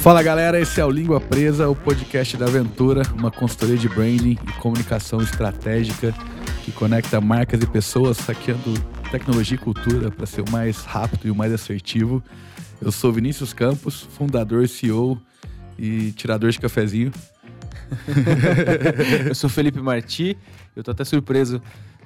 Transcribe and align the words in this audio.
Fala 0.00 0.22
galera, 0.22 0.58
esse 0.58 0.80
é 0.80 0.84
o 0.84 0.90
Língua 0.90 1.20
Presa, 1.20 1.68
o 1.68 1.76
podcast 1.76 2.34
da 2.34 2.46
Aventura, 2.46 3.02
uma 3.12 3.30
consultoria 3.30 3.76
de 3.76 3.86
branding 3.86 4.38
e 4.48 4.52
comunicação 4.58 5.20
estratégica 5.20 6.14
que 6.64 6.72
conecta 6.72 7.20
marcas 7.20 7.60
e 7.62 7.66
pessoas 7.66 8.16
saqueando 8.16 8.72
tecnologia 9.10 9.56
e 9.56 9.58
cultura 9.58 10.10
para 10.10 10.24
ser 10.24 10.40
o 10.40 10.50
mais 10.50 10.84
rápido 10.84 11.28
e 11.28 11.30
o 11.30 11.34
mais 11.34 11.52
assertivo. 11.52 12.24
Eu 12.80 12.90
sou 12.90 13.12
Vinícius 13.12 13.52
Campos, 13.52 14.00
fundador, 14.00 14.66
CEO 14.66 15.20
e 15.78 16.12
tirador 16.12 16.50
de 16.50 16.58
cafezinho. 16.58 17.12
eu 19.28 19.34
sou 19.34 19.50
Felipe 19.50 19.82
Marti, 19.82 20.34
eu 20.74 20.82
tô 20.82 20.92
até 20.92 21.04
surpreso 21.04 21.60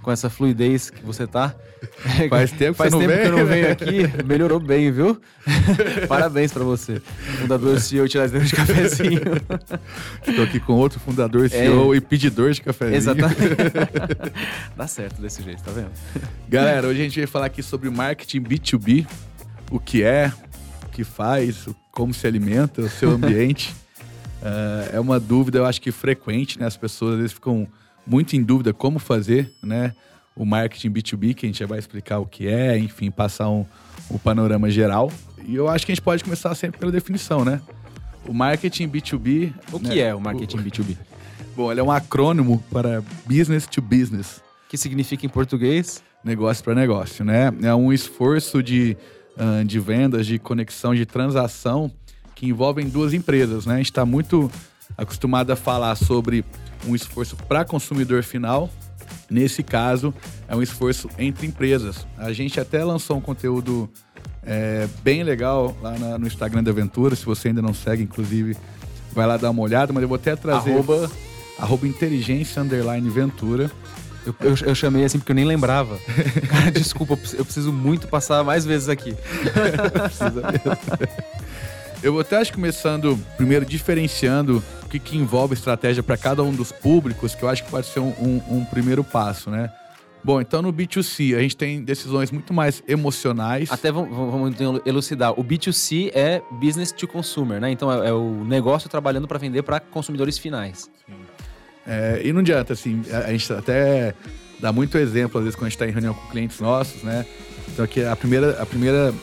com 0.05 0.13
essa 0.13 0.29
fluidez 0.29 0.91
que 0.91 1.03
você 1.03 1.27
tá. 1.27 1.55
Faz 2.29 2.53
tempo, 2.53 2.75
Faz 2.75 2.93
que, 2.93 3.01
tempo 3.01 3.13
vem, 3.13 3.23
que 3.23 3.27
eu 3.27 3.37
não 3.39 3.47
venho 3.47 3.73
aqui, 3.73 4.25
melhorou 4.25 4.61
bem, 4.61 4.93
viu? 4.93 5.21
Parabéns 6.07 6.53
para 6.53 6.63
você. 6.63 7.01
Fundador, 7.41 7.81
CEO, 7.81 8.07
tirador 8.07 8.43
de 8.43 8.55
cafezinho. 8.55 9.21
Estou 10.27 10.45
aqui 10.45 10.61
com 10.61 10.75
outro 10.75 11.01
fundador, 11.01 11.49
CEO 11.49 11.95
é. 11.95 11.97
e 11.97 12.01
pedidor 12.01 12.53
de 12.53 12.61
cafezinho. 12.61 12.97
Exatamente. 12.97 13.39
Dá 14.77 14.87
certo 14.87 15.21
desse 15.21 15.43
jeito, 15.43 15.63
tá 15.63 15.73
vendo? 15.73 15.91
Galera, 16.49 16.87
hoje 16.87 17.01
a 17.01 17.05
gente 17.05 17.19
vai 17.19 17.27
falar 17.27 17.47
aqui 17.47 17.63
sobre 17.63 17.89
marketing 17.89 18.43
B2B, 18.43 19.07
o 19.71 19.81
que 19.81 20.03
é, 20.03 20.31
o 20.87 20.91
que 20.91 21.03
faz, 21.03 21.67
como 21.91 22.13
se 22.13 22.27
alimenta, 22.27 22.83
o 22.83 22.91
seu 22.91 23.11
ambiente. 23.11 23.75
uh, 24.43 24.97
é 24.97 25.01
uma 25.01 25.19
dúvida, 25.19 25.59
eu 25.59 25.65
acho 25.65 25.81
que 25.81 25.91
frequente, 25.91 26.59
né? 26.59 26.67
As 26.67 26.77
pessoas 26.77 27.15
às 27.15 27.19
vezes 27.19 27.33
ficam 27.33 27.67
muito 28.07 28.37
em 28.37 28.43
dúvida 28.43 28.73
como 28.73 28.99
fazer, 28.99 29.53
né? 29.63 29.95
O 30.37 30.45
marketing 30.45 30.91
B2B, 30.91 31.35
que 31.35 31.47
a 31.47 31.49
gente 31.49 31.59
já 31.59 31.67
vai 31.67 31.79
explicar 31.79 32.19
o 32.19 32.27
que 32.27 32.49
é, 32.49 32.77
enfim, 32.77 33.11
passar 33.11 33.49
um, 33.49 33.65
um 34.11 34.19
panorama 34.19 34.69
geral. 34.69 35.11
E 35.47 35.55
eu 35.55 35.69
acho 35.69 35.87
que 35.87 35.93
a 35.93 35.95
gente 35.95 36.03
pode 36.03 36.25
começar 36.25 36.55
sempre 36.55 36.79
pela 36.79 36.91
definição, 36.91 37.45
né? 37.45 37.61
O 38.27 38.33
marketing 38.33 38.89
B2B. 38.89 39.53
O 39.73 39.79
que 39.79 39.89
né? 39.89 39.99
é 39.99 40.15
o 40.15 40.21
marketing 40.21 40.59
o, 40.59 40.63
B2B? 40.63 40.97
Bom, 41.55 41.71
ele 41.71 41.81
é 41.81 41.83
um 41.85 41.93
acrônimo 41.93 42.63
para 42.71 43.03
business 43.27 43.67
to 43.67 43.81
business. 43.81 44.43
Que 44.69 44.77
significa 44.77 45.25
em 45.25 45.29
português? 45.29 46.03
Negócio 46.25 46.65
para 46.65 46.75
negócio, 46.75 47.25
né? 47.25 47.53
É 47.63 47.75
um 47.75 47.93
esforço 47.93 48.63
de, 48.63 48.97
uh, 49.37 49.65
de 49.65 49.79
vendas, 49.79 50.27
de 50.27 50.39
conexão, 50.39 50.95
de 50.95 51.07
transação 51.07 51.93
que 52.35 52.47
envolvem 52.47 52.89
duas 52.89 53.13
empresas, 53.13 53.67
né? 53.67 53.75
A 53.75 53.77
gente 53.77 53.91
está 53.91 54.05
muito 54.05 54.51
acostumado 54.97 55.51
a 55.53 55.57
falar 55.57 55.95
sobre 55.95 56.45
um 56.87 56.95
esforço 56.95 57.37
para 57.37 57.65
consumidor 57.65 58.23
final. 58.23 58.71
Nesse 59.31 59.63
caso, 59.63 60.13
é 60.49 60.55
um 60.55 60.63
esforço 60.63 61.09
entre 61.19 61.47
empresas. 61.47 62.07
A 62.17 62.33
gente 62.33 62.61
até 62.61 62.85
lançou 62.85 63.17
um 63.17 63.21
conteúdo 63.21 63.89
é, 64.43 64.87
bem 65.03 65.23
legal 65.23 65.77
lá 65.83 65.99
na, 65.99 66.19
no 66.19 66.27
Instagram 66.27 66.63
da 66.63 66.71
Aventura. 66.71 67.17
Se 67.17 67.25
você 67.25 67.49
ainda 67.49 67.63
não 67.63 67.75
segue, 67.75 68.03
inclusive, 68.03 68.57
vai 69.13 69.27
lá 69.27 69.37
dar 69.37 69.51
uma 69.51 69.63
olhada. 69.63 69.93
Mas 69.93 70.03
eu 70.03 70.09
vou 70.09 70.17
até 70.17 70.37
trazer. 70.37 70.73
Arroba, 70.73 71.11
arroba 71.59 71.87
inteligência 71.87 72.63
underline 72.63 73.09
Ventura. 73.09 73.71
Eu, 74.27 74.35
eu, 74.41 74.57
eu, 74.69 74.75
chamei 74.75 75.05
assim 75.05 75.19
porque 75.19 75.33
eu 75.33 75.37
nem 75.37 75.45
lembrava. 75.45 75.99
Cara, 76.49 76.71
desculpa, 76.71 77.19
eu 77.35 77.45
preciso 77.45 77.73
muito 77.73 78.09
passar 78.09 78.43
mais 78.43 78.65
vezes 78.65 78.89
aqui. 78.89 79.15
Precisa 79.93 80.31
mesmo. 80.51 81.44
Eu 82.05 82.13
vou 82.13 82.21
até 82.21 82.37
acho 82.37 82.53
começando 82.53 83.19
primeiro 83.35 83.65
diferenciando 83.65 84.63
o 84.83 84.89
que, 84.91 84.99
que 84.99 85.17
envolve 85.17 85.55
estratégia 85.55 86.03
para 86.03 86.19
cada 86.19 86.43
um 86.43 86.53
dos 86.53 86.71
públicos, 86.71 87.35
que 87.35 87.43
eu 87.43 87.49
acho 87.49 87.65
que 87.65 87.71
pode 87.71 87.87
ser 87.87 88.01
um, 88.01 88.11
um, 88.21 88.59
um 88.59 88.65
primeiro 88.67 89.03
passo, 89.03 89.49
né? 89.49 89.73
Bom, 90.23 90.39
então 90.39 90.61
no 90.61 90.71
B2C 90.71 91.35
a 91.35 91.41
gente 91.41 91.57
tem 91.57 91.83
decisões 91.83 92.31
muito 92.31 92.53
mais 92.53 92.83
emocionais. 92.87 93.73
Até 93.73 93.91
vamos, 93.91 94.55
elucidar. 94.85 95.33
O 95.33 95.43
B2C 95.43 96.11
é 96.15 96.43
business 96.53 96.93
to 96.93 97.09
consumer, 97.09 97.59
né? 97.59 97.71
Então 97.71 97.91
é, 97.91 98.11
é 98.11 98.13
o 98.13 98.45
negócio 98.45 98.91
trabalhando 98.91 99.27
para 99.27 99.39
vender 99.39 99.63
para 99.63 99.81
consumidores 99.81 100.37
finais. 100.37 100.91
Sim. 101.07 101.15
É, 101.87 102.21
e 102.23 102.35
não 102.35 102.41
adianta, 102.41 102.75
assim, 102.75 103.03
a, 103.11 103.29
a, 103.29 103.33
gente 103.33 103.51
até 103.51 104.15
dá 104.61 104.71
muito 104.71 104.99
exemplo, 104.99 105.39
às 105.39 105.45
vezes, 105.45 105.57
quando 105.57 105.69
a 105.69 105.71
gente 105.71 105.77
está 105.77 105.89
em 105.89 105.91
reunião 105.91 106.13
com 106.13 106.29
clientes 106.29 106.61
nossos, 106.61 107.03
né? 107.03 107.25
Então 107.73 107.83
aqui 107.83 108.05
a 108.05 108.15
primeira, 108.15 108.61
a 108.61 108.67
primeira 108.67 109.15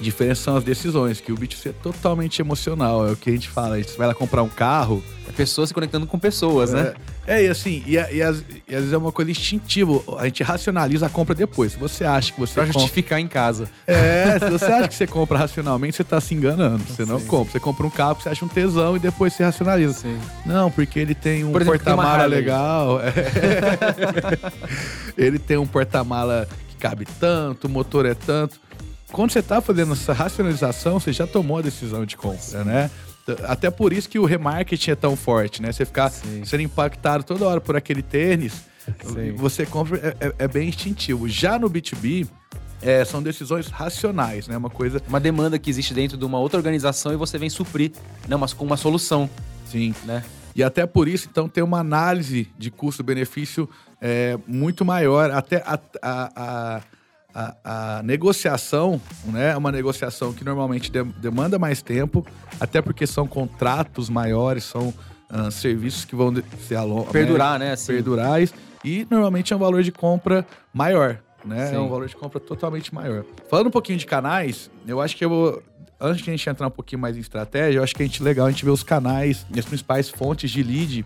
diferença 0.00 0.42
são 0.42 0.56
as 0.56 0.64
decisões, 0.64 1.20
que 1.20 1.32
o 1.32 1.36
B2C 1.36 1.70
é 1.70 1.72
totalmente 1.72 2.40
emocional. 2.40 3.06
É 3.06 3.12
o 3.12 3.16
que 3.16 3.30
a 3.30 3.32
gente 3.32 3.48
fala. 3.48 3.76
A 3.76 3.78
gente 3.78 3.96
vai 3.96 4.06
lá 4.06 4.14
comprar 4.14 4.42
um 4.42 4.48
carro. 4.48 5.02
É 5.28 5.32
pessoas 5.32 5.68
se 5.68 5.74
conectando 5.74 6.06
com 6.06 6.18
pessoas, 6.18 6.72
é, 6.72 6.76
né? 6.76 6.94
É, 7.26 7.44
e 7.44 7.48
assim, 7.48 7.84
e, 7.86 7.96
e, 7.96 8.16
e, 8.16 8.22
às 8.22 8.42
vezes 8.66 8.92
é 8.92 8.96
uma 8.96 9.12
coisa 9.12 9.30
instintiva. 9.30 10.02
A 10.18 10.24
gente 10.24 10.42
racionaliza 10.42 11.06
a 11.06 11.08
compra 11.08 11.34
depois. 11.34 11.72
Se 11.72 11.78
você 11.78 12.04
acha 12.04 12.32
que 12.32 12.40
você. 12.40 12.54
Pra 12.54 12.66
compra... 12.66 12.80
justificar 12.80 13.20
em 13.20 13.28
casa. 13.28 13.68
É, 13.86 14.38
se 14.38 14.50
você 14.50 14.64
acha 14.64 14.88
que 14.88 14.94
você 14.94 15.06
compra 15.06 15.38
racionalmente, 15.38 15.96
você 15.96 16.04
tá 16.04 16.20
se 16.20 16.34
enganando. 16.34 16.82
Você 16.84 17.04
não 17.04 17.20
compra. 17.20 17.52
Você 17.52 17.60
compra 17.60 17.86
um 17.86 17.90
carro 17.90 18.16
que 18.16 18.22
você 18.22 18.30
acha 18.30 18.44
um 18.44 18.48
tesão 18.48 18.96
e 18.96 18.98
depois 18.98 19.32
você 19.32 19.44
racionaliza. 19.44 19.92
Sim. 19.92 20.18
Não, 20.46 20.70
porque 20.70 20.98
ele 20.98 21.14
tem 21.14 21.44
um 21.44 21.52
porta-mala 21.52 22.24
legal. 22.24 23.00
É. 23.00 23.12
ele 25.16 25.38
tem 25.38 25.56
um 25.56 25.66
porta-mala 25.66 26.48
que 26.70 26.76
cabe 26.76 27.06
tanto, 27.18 27.66
o 27.66 27.70
motor 27.70 28.06
é 28.06 28.14
tanto 28.14 28.58
quando 29.12 29.32
você 29.32 29.40
está 29.40 29.60
fazendo 29.60 29.92
essa 29.92 30.12
racionalização, 30.12 30.98
você 30.98 31.12
já 31.12 31.26
tomou 31.26 31.58
a 31.58 31.62
decisão 31.62 32.04
de 32.04 32.16
compra, 32.16 32.64
né? 32.64 32.90
Até 33.44 33.70
por 33.70 33.92
isso 33.92 34.08
que 34.08 34.18
o 34.18 34.24
remarketing 34.24 34.90
é 34.92 34.94
tão 34.94 35.14
forte, 35.14 35.62
né? 35.62 35.72
Você 35.72 35.84
ficar 35.84 36.10
Sim. 36.10 36.44
sendo 36.44 36.62
impactado 36.62 37.22
toda 37.22 37.46
hora 37.46 37.60
por 37.60 37.76
aquele 37.76 38.02
tênis, 38.02 38.64
Sim. 39.04 39.32
você 39.36 39.66
compra, 39.66 39.98
é, 39.98 40.26
é, 40.26 40.34
é, 40.38 40.48
bem 40.48 40.68
instintivo. 40.68 41.28
Já 41.28 41.58
no 41.58 41.70
B2B, 41.70 42.28
é, 42.82 43.04
são 43.04 43.22
decisões 43.22 43.68
racionais, 43.68 44.48
né? 44.48 44.56
Uma 44.56 44.70
coisa. 44.70 45.02
Uma 45.06 45.20
demanda 45.20 45.58
que 45.58 45.68
existe 45.68 45.92
dentro 45.92 46.16
de 46.16 46.24
uma 46.24 46.38
outra 46.38 46.58
organização 46.58 47.12
e 47.12 47.16
você 47.16 47.38
vem 47.38 47.50
suprir, 47.50 47.92
né? 48.26 48.36
Mas 48.36 48.52
com 48.52 48.64
uma 48.64 48.76
solução. 48.76 49.28
Sim. 49.66 49.94
Né? 50.04 50.24
E 50.54 50.62
até 50.62 50.86
por 50.86 51.06
isso, 51.06 51.28
então, 51.30 51.48
tem 51.48 51.62
uma 51.62 51.78
análise 51.78 52.48
de 52.58 52.70
custo-benefício 52.70 53.68
é, 54.00 54.38
muito 54.46 54.84
maior. 54.84 55.30
Até 55.30 55.58
a, 55.58 55.78
a, 56.02 56.32
a 56.34 56.80
a, 57.34 57.98
a, 57.98 58.02
negociação, 58.02 59.00
né, 59.24 59.52
é 59.52 59.56
uma 59.56 59.72
negociação 59.72 60.32
que 60.32 60.44
normalmente 60.44 60.90
de, 60.90 61.02
demanda 61.02 61.58
mais 61.58 61.82
tempo, 61.82 62.26
até 62.58 62.82
porque 62.82 63.06
são 63.06 63.26
contratos 63.26 64.08
maiores, 64.08 64.64
são 64.64 64.88
uh, 65.30 65.50
serviços 65.50 66.04
que 66.04 66.14
vão 66.14 66.32
ser 66.66 66.76
a 66.76 66.84
perdurar, 67.10 67.58
né, 67.58 67.72
assim. 67.72 67.92
perdurais 67.92 68.52
e 68.84 69.06
normalmente 69.10 69.52
é 69.52 69.56
um 69.56 69.58
valor 69.58 69.82
de 69.82 69.92
compra 69.92 70.46
maior, 70.72 71.18
né? 71.44 71.68
Sim. 71.68 71.76
É 71.76 71.78
um 71.78 71.88
valor 71.88 72.08
de 72.08 72.16
compra 72.16 72.40
totalmente 72.40 72.94
maior. 72.94 73.24
Falando 73.48 73.68
um 73.68 73.70
pouquinho 73.70 73.98
de 73.98 74.06
canais, 74.06 74.70
eu 74.86 75.00
acho 75.00 75.16
que 75.16 75.24
eu 75.24 75.28
vou 75.28 75.62
antes 76.00 76.22
de 76.22 76.30
a 76.30 76.32
gente 76.32 76.48
entrar 76.48 76.66
um 76.66 76.70
pouquinho 76.70 77.00
mais 77.00 77.16
em 77.16 77.20
estratégia, 77.20 77.78
eu 77.78 77.82
acho 77.82 77.94
que 77.94 78.02
a 78.02 78.06
gente 78.06 78.22
legal 78.22 78.46
a 78.46 78.50
gente 78.50 78.64
ver 78.64 78.70
os 78.70 78.82
canais 78.82 79.46
e 79.54 79.58
as 79.58 79.66
principais 79.66 80.08
fontes 80.08 80.50
de 80.50 80.62
lead 80.62 81.04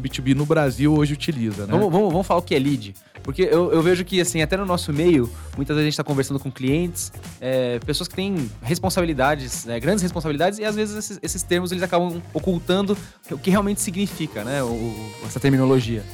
que 0.00 0.20
o 0.20 0.22
B2B 0.22 0.34
no 0.34 0.46
Brasil 0.46 0.92
hoje 0.92 1.12
utiliza, 1.12 1.66
né? 1.66 1.72
Vamos, 1.72 1.92
vamos, 1.92 2.10
vamos 2.10 2.26
falar 2.26 2.40
o 2.40 2.42
que 2.42 2.54
é 2.54 2.58
lead. 2.58 2.94
Porque 3.22 3.42
eu, 3.42 3.72
eu, 3.72 3.82
vejo 3.82 4.04
que, 4.04 4.20
assim, 4.20 4.42
até 4.42 4.56
no 4.56 4.66
nosso 4.66 4.92
meio, 4.92 5.30
muitas 5.56 5.74
vezes 5.74 5.80
a 5.80 5.84
gente 5.84 5.92
está 5.94 6.04
conversando 6.04 6.38
com 6.38 6.50
clientes, 6.50 7.10
é, 7.40 7.78
pessoas 7.80 8.06
que 8.06 8.14
têm 8.14 8.50
responsabilidades, 8.62 9.64
né, 9.64 9.80
grandes 9.80 10.02
responsabilidades, 10.02 10.58
e 10.58 10.64
às 10.64 10.74
vezes 10.74 10.96
esses, 10.96 11.18
esses, 11.22 11.42
termos 11.42 11.72
eles 11.72 11.82
acabam 11.82 12.20
ocultando 12.34 12.96
o 13.30 13.38
que 13.38 13.50
realmente 13.50 13.80
significa, 13.80 14.44
né, 14.44 14.62
o, 14.62 15.10
essa 15.24 15.40
terminologia. 15.40 16.04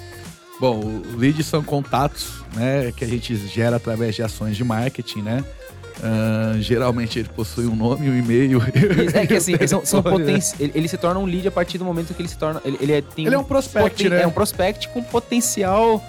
Bom, 0.60 0.78
o 0.78 1.16
lead 1.16 1.42
são 1.42 1.64
contatos, 1.64 2.44
né, 2.54 2.92
que 2.92 3.04
a 3.04 3.08
gente 3.08 3.34
gera 3.48 3.76
através 3.76 4.14
de 4.14 4.22
ações 4.22 4.56
de 4.56 4.62
marketing, 4.62 5.22
né? 5.22 5.44
Uh, 6.00 6.60
geralmente 6.60 7.18
ele 7.18 7.28
possui 7.28 7.66
um 7.66 7.76
nome, 7.76 8.08
um 8.08 8.18
e-mail. 8.18 8.60
É 9.14 9.26
que 9.26 9.34
assim, 9.34 9.54
são, 9.68 9.84
são 9.84 10.02
poten... 10.02 10.38
ele, 10.58 10.72
ele, 10.74 10.88
se 10.88 10.96
torna 10.96 11.20
um 11.20 11.26
lead 11.26 11.46
a 11.46 11.50
partir 11.50 11.76
do 11.76 11.84
momento 11.84 12.14
que 12.14 12.22
ele 12.22 12.28
se 12.28 12.38
torna. 12.38 12.60
Ele, 12.64 12.78
ele 12.80 12.92
é, 12.92 13.02
tem 13.02 13.26
ele 13.26 13.34
é 13.34 13.38
um 13.38 13.44
prospect, 13.44 14.04
poten... 14.04 14.08
né? 14.08 14.22
É 14.22 14.26
um 14.26 14.30
prospect 14.30 14.88
com 14.88 15.02
potencial 15.02 16.02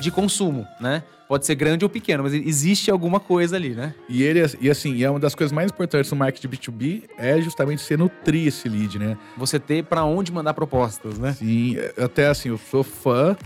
de 0.00 0.10
consumo, 0.10 0.66
né? 0.80 1.02
Pode 1.26 1.46
ser 1.46 1.54
grande 1.54 1.84
ou 1.84 1.88
pequeno, 1.88 2.22
mas 2.22 2.34
existe 2.34 2.90
alguma 2.90 3.18
coisa 3.18 3.56
ali, 3.56 3.70
né? 3.70 3.94
E 4.08 4.22
ele, 4.22 4.40
e 4.60 4.70
assim, 4.70 5.02
é 5.02 5.10
uma 5.10 5.18
das 5.18 5.34
coisas 5.34 5.52
mais 5.52 5.70
importantes 5.70 6.10
no 6.10 6.18
marketing 6.18 6.48
B2B 6.48 7.02
é 7.16 7.40
justamente 7.40 7.82
você 7.82 7.96
nutrir 7.96 8.48
esse 8.48 8.68
lead, 8.68 8.98
né? 8.98 9.16
Você 9.36 9.58
ter 9.58 9.84
para 9.84 10.04
onde 10.04 10.30
mandar 10.30 10.52
propostas, 10.52 11.18
né? 11.18 11.32
Sim, 11.32 11.76
até 11.98 12.26
assim, 12.26 12.50
eu 12.50 12.58
sou 12.70 12.82
fã 12.82 13.36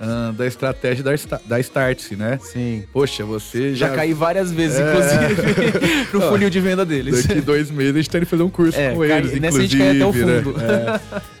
uh, 0.00 0.32
da 0.32 0.46
estratégia 0.46 1.02
da, 1.02 1.12
da 1.44 1.60
Startse, 1.60 2.16
né? 2.16 2.38
Sim. 2.42 2.84
Poxa, 2.92 3.24
você 3.24 3.74
já. 3.74 3.88
Já 3.88 3.94
caí 3.94 4.12
várias 4.12 4.52
vezes, 4.52 4.78
é... 4.78 4.88
inclusive, 4.88 6.08
no 6.12 6.20
funil 6.22 6.50
de 6.50 6.60
venda 6.60 6.84
deles. 6.84 7.26
Daqui 7.26 7.40
dois 7.40 7.70
meses 7.70 7.94
a 7.94 7.98
gente 7.98 8.10
tem 8.10 8.20
que 8.20 8.26
fazer 8.26 8.42
um 8.42 8.50
curso 8.50 8.78
é, 8.78 8.94
com 8.94 9.04
eles, 9.04 9.10
cai, 9.10 9.18
inclusive. 9.18 9.40
Nessa 9.40 9.58
a 9.58 9.62
gente 9.62 9.78
cai 9.78 9.90
até 9.90 10.06
o 10.06 10.12
fundo. 10.12 10.52
Né? 10.58 11.00
É. 11.22 11.36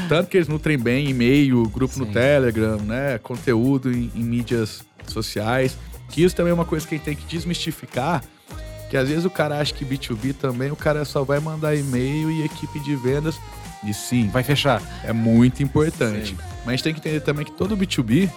Tanto 0.08 0.28
que 0.28 0.36
eles 0.36 0.48
nutrem 0.48 0.78
bem 0.78 1.08
e-mail, 1.08 1.68
grupo 1.68 1.94
Sim. 1.94 2.00
no 2.00 2.06
Telegram, 2.06 2.76
né? 2.78 3.18
Conteúdo 3.18 3.90
em, 3.92 4.10
em, 4.14 4.22
mídias 4.22 4.82
sociais. 5.06 5.76
Que 6.08 6.22
isso 6.22 6.34
também 6.34 6.50
é 6.50 6.54
uma 6.54 6.64
coisa 6.64 6.86
que 6.86 6.94
a 6.94 6.98
gente 6.98 7.04
tem 7.04 7.16
que 7.16 7.26
desmistificar. 7.26 8.22
Que 8.88 8.96
às 8.96 9.08
vezes 9.08 9.24
o 9.24 9.30
cara 9.30 9.58
acha 9.58 9.72
que 9.72 9.84
B2B 9.84 10.34
também, 10.34 10.70
o 10.70 10.76
cara 10.76 11.04
só 11.04 11.22
vai 11.22 11.38
mandar 11.38 11.76
e-mail 11.76 12.30
e 12.30 12.44
equipe 12.44 12.80
de 12.80 12.96
vendas. 12.96 13.36
E 13.84 13.94
sim, 13.94 14.28
vai 14.28 14.42
fechar. 14.42 14.82
É 15.04 15.12
muito 15.12 15.62
importante. 15.62 16.30
Sim. 16.30 16.49
Mas 16.64 16.68
a 16.68 16.70
gente 16.72 16.82
tem 16.82 16.94
que 16.94 17.00
entender 17.00 17.20
também 17.20 17.44
que 17.44 17.52
todo 17.52 17.76
B2B 17.76 18.30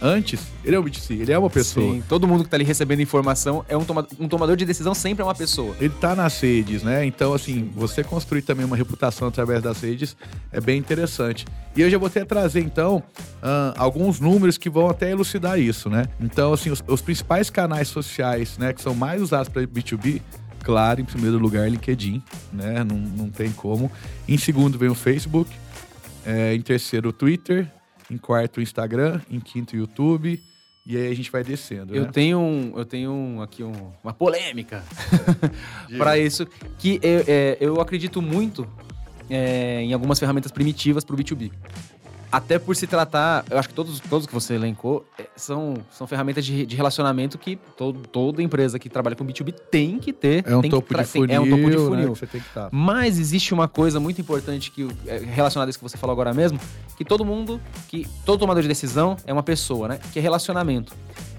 antes, 0.00 0.40
ele 0.64 0.74
é 0.74 0.80
um 0.80 0.82
B2C, 0.82 1.20
ele 1.20 1.32
é 1.32 1.38
uma 1.38 1.48
pessoa. 1.48 1.94
Sim, 1.94 2.02
todo 2.08 2.26
mundo 2.26 2.42
que 2.42 2.50
tá 2.50 2.56
ali 2.56 2.64
recebendo 2.64 3.00
informação 3.00 3.64
é 3.68 3.76
um, 3.76 3.84
toma 3.84 4.06
um 4.18 4.26
tomador 4.26 4.56
de 4.56 4.64
decisão, 4.64 4.94
sempre 4.94 5.22
é 5.22 5.24
uma 5.24 5.34
pessoa. 5.34 5.76
Ele 5.80 5.94
tá 6.00 6.16
nas 6.16 6.40
redes, 6.40 6.82
né? 6.82 7.06
Então, 7.06 7.32
assim, 7.32 7.70
você 7.74 8.02
construir 8.02 8.42
também 8.42 8.66
uma 8.66 8.76
reputação 8.76 9.28
através 9.28 9.62
das 9.62 9.80
redes 9.80 10.16
é 10.50 10.60
bem 10.60 10.78
interessante. 10.78 11.46
E 11.76 11.80
eu 11.80 11.88
já 11.88 11.98
vou 11.98 12.08
até 12.08 12.24
trazer, 12.24 12.60
então, 12.60 13.02
uh, 13.42 13.74
alguns 13.76 14.18
números 14.18 14.58
que 14.58 14.68
vão 14.68 14.88
até 14.88 15.10
elucidar 15.10 15.58
isso, 15.58 15.88
né? 15.88 16.06
Então, 16.20 16.52
assim, 16.52 16.70
os, 16.70 16.82
os 16.86 17.00
principais 17.00 17.48
canais 17.48 17.88
sociais, 17.88 18.58
né, 18.58 18.72
que 18.72 18.82
são 18.82 18.94
mais 18.94 19.22
usados 19.22 19.48
para 19.48 19.62
B2B, 19.62 20.20
claro, 20.62 21.00
em 21.00 21.04
primeiro 21.04 21.38
lugar, 21.38 21.70
LinkedIn, 21.70 22.22
né? 22.52 22.82
Não, 22.84 22.96
não 22.96 23.30
tem 23.30 23.52
como. 23.52 23.90
Em 24.28 24.36
segundo 24.36 24.76
vem 24.76 24.88
o 24.88 24.94
Facebook. 24.94 25.50
É, 26.24 26.54
em 26.54 26.60
terceiro, 26.60 27.08
o 27.08 27.12
Twitter 27.12 27.70
em 28.12 28.18
quarto 28.18 28.58
o 28.58 28.62
Instagram, 28.62 29.20
em 29.30 29.40
quinto 29.40 29.74
o 29.74 29.78
YouTube. 29.78 30.42
E 30.84 30.96
aí 30.96 31.12
a 31.12 31.14
gente 31.14 31.30
vai 31.30 31.44
descendo. 31.44 31.94
Eu 31.94 32.04
né? 32.04 32.10
tenho, 32.12 32.40
um, 32.40 32.72
eu 32.76 32.84
tenho 32.84 33.12
um, 33.12 33.40
aqui 33.40 33.62
um, 33.62 33.92
uma 34.02 34.12
polêmica 34.12 34.82
para 35.96 36.18
isso, 36.18 36.44
que 36.78 36.98
eu, 37.00 37.24
é, 37.28 37.56
eu 37.60 37.80
acredito 37.80 38.20
muito 38.20 38.68
é, 39.30 39.80
em 39.82 39.92
algumas 39.92 40.18
ferramentas 40.18 40.50
primitivas 40.50 41.04
para 41.04 41.14
o 41.14 41.18
B2B. 41.18 41.52
Até 42.32 42.58
por 42.58 42.74
se 42.74 42.86
tratar, 42.86 43.44
eu 43.50 43.58
acho 43.58 43.68
que 43.68 43.74
todos, 43.74 44.00
todos 44.00 44.26
que 44.26 44.32
você 44.32 44.54
elencou 44.54 45.04
é, 45.18 45.26
são, 45.36 45.74
são 45.90 46.06
ferramentas 46.06 46.42
de, 46.42 46.64
de 46.64 46.74
relacionamento 46.74 47.36
que 47.36 47.56
todo, 47.76 48.08
toda 48.08 48.42
empresa 48.42 48.78
que 48.78 48.88
trabalha 48.88 49.14
com 49.14 49.22
B2B 49.22 49.52
tem 49.70 49.98
que 49.98 50.14
ter. 50.14 50.42
É 50.46 50.56
um, 50.56 50.62
topo, 50.62 50.96
de 50.96 51.04
funil, 51.04 51.36
é 51.36 51.38
um 51.38 51.50
topo 51.50 51.70
de 51.70 51.76
funil. 51.76 51.96
Né, 51.96 52.06
você 52.06 52.26
tem 52.26 52.40
que 52.40 52.46
estar. 52.46 52.62
Tá. 52.62 52.68
Mas 52.72 53.18
existe 53.18 53.52
uma 53.52 53.68
coisa 53.68 54.00
muito 54.00 54.18
importante 54.18 54.70
que 54.70 54.88
é, 55.06 55.18
relacionada 55.18 55.68
a 55.68 55.70
isso 55.70 55.78
que 55.78 55.82
você 55.82 55.98
falou 55.98 56.12
agora 56.14 56.32
mesmo, 56.32 56.58
que 56.96 57.04
todo 57.04 57.22
mundo, 57.22 57.60
que 57.86 58.08
todo 58.24 58.40
tomador 58.40 58.62
de 58.62 58.68
decisão 58.68 59.14
é 59.26 59.32
uma 59.32 59.42
pessoa, 59.42 59.86
né? 59.86 60.00
Que 60.10 60.18
é 60.18 60.22
relacionamento. 60.22 60.94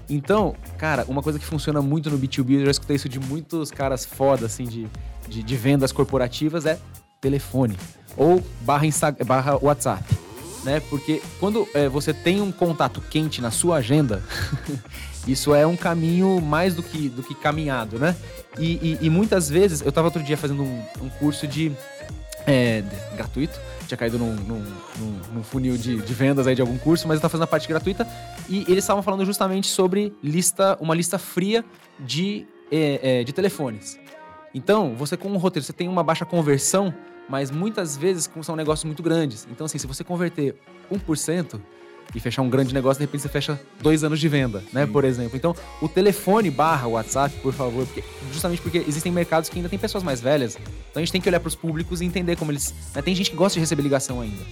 Então, 0.08 0.54
cara, 0.78 1.04
uma 1.08 1.24
coisa 1.24 1.40
que 1.40 1.44
funciona 1.44 1.82
muito 1.82 2.08
no 2.08 2.16
B2B, 2.16 2.60
eu 2.60 2.66
já 2.66 2.70
escutei 2.70 2.94
isso 2.94 3.08
de 3.08 3.18
muitos 3.18 3.72
caras 3.72 4.04
foda, 4.04 4.46
assim, 4.46 4.62
de, 4.62 4.86
de, 5.28 5.42
de 5.42 5.56
vendas 5.56 5.90
corporativas, 5.90 6.66
é 6.66 6.78
telefone. 7.20 7.76
Ou 8.16 8.40
barra, 8.60 8.86
barra 9.26 9.58
WhatsApp 9.60 10.23
né? 10.64 10.80
Porque 10.88 11.22
quando 11.38 11.68
é, 11.74 11.88
você 11.88 12.12
tem 12.12 12.40
um 12.40 12.50
contato 12.50 13.00
quente 13.10 13.40
na 13.40 13.50
sua 13.50 13.76
agenda, 13.76 14.22
isso 15.28 15.54
é 15.54 15.66
um 15.66 15.76
caminho 15.76 16.40
mais 16.40 16.74
do 16.74 16.82
que, 16.82 17.08
do 17.08 17.22
que 17.22 17.34
caminhado, 17.34 17.98
né? 17.98 18.16
E, 18.58 18.98
e, 19.00 19.06
e 19.06 19.10
muitas 19.10 19.48
vezes, 19.48 19.80
eu 19.80 19.88
estava 19.88 20.08
outro 20.08 20.22
dia 20.22 20.36
fazendo 20.36 20.62
um, 20.62 20.82
um 21.02 21.08
curso 21.08 21.46
de, 21.46 21.72
é, 22.46 22.82
de, 22.82 23.16
gratuito, 23.16 23.60
tinha 23.86 23.98
caído 23.98 24.18
num, 24.18 24.34
num, 24.34 24.64
num, 24.98 25.20
num 25.34 25.42
funil 25.42 25.76
de, 25.76 26.00
de, 26.00 26.14
vendas 26.14 26.46
aí 26.46 26.54
de 26.54 26.60
algum 26.60 26.78
curso, 26.78 27.06
mas 27.06 27.16
eu 27.16 27.18
estava 27.18 27.30
fazendo 27.30 27.44
a 27.44 27.48
parte 27.48 27.68
gratuita 27.68 28.06
e 28.48 28.62
eles 28.62 28.84
estavam 28.84 29.02
falando 29.02 29.24
justamente 29.24 29.66
sobre 29.66 30.12
lista, 30.22 30.78
uma 30.80 30.94
lista 30.94 31.18
fria 31.18 31.64
de, 31.98 32.46
é, 32.70 33.20
é, 33.20 33.24
de 33.24 33.32
telefones. 33.32 33.98
Então, 34.54 34.94
você 34.94 35.16
com 35.16 35.28
um 35.28 35.36
roteiro, 35.36 35.66
você 35.66 35.72
tem 35.72 35.88
uma 35.88 36.02
baixa 36.02 36.24
conversão, 36.24 36.94
mas 37.28 37.50
muitas 37.50 37.96
vezes 37.96 38.30
são 38.42 38.56
negócios 38.56 38.84
muito 38.84 39.02
grandes. 39.02 39.46
Então, 39.50 39.64
assim, 39.64 39.78
se 39.78 39.86
você 39.86 40.04
converter 40.04 40.56
1% 40.92 41.60
e 42.14 42.20
fechar 42.20 42.42
um 42.42 42.50
grande 42.50 42.72
negócio, 42.72 42.98
de 42.98 43.06
repente 43.06 43.22
você 43.22 43.28
fecha 43.28 43.60
dois 43.80 44.04
anos 44.04 44.20
de 44.20 44.28
venda, 44.28 44.62
né? 44.72 44.86
Por 44.86 45.04
exemplo. 45.04 45.36
Então, 45.36 45.54
o 45.80 45.88
telefone 45.88 46.50
barra 46.50 46.86
WhatsApp, 46.86 47.34
por 47.40 47.52
favor, 47.52 47.86
porque, 47.86 48.04
justamente 48.32 48.60
porque 48.62 48.78
existem 48.78 49.10
mercados 49.10 49.48
que 49.48 49.56
ainda 49.56 49.68
tem 49.68 49.78
pessoas 49.78 50.04
mais 50.04 50.20
velhas. 50.20 50.56
Então 50.90 51.00
a 51.00 51.00
gente 51.00 51.12
tem 51.12 51.20
que 51.20 51.28
olhar 51.28 51.40
para 51.40 51.48
os 51.48 51.54
públicos 51.54 52.00
e 52.00 52.04
entender 52.04 52.36
como 52.36 52.52
eles. 52.52 52.74
Né? 52.94 53.02
Tem 53.02 53.14
gente 53.14 53.30
que 53.30 53.36
gosta 53.36 53.54
de 53.54 53.60
receber 53.60 53.82
ligação 53.82 54.20
ainda. 54.20 54.42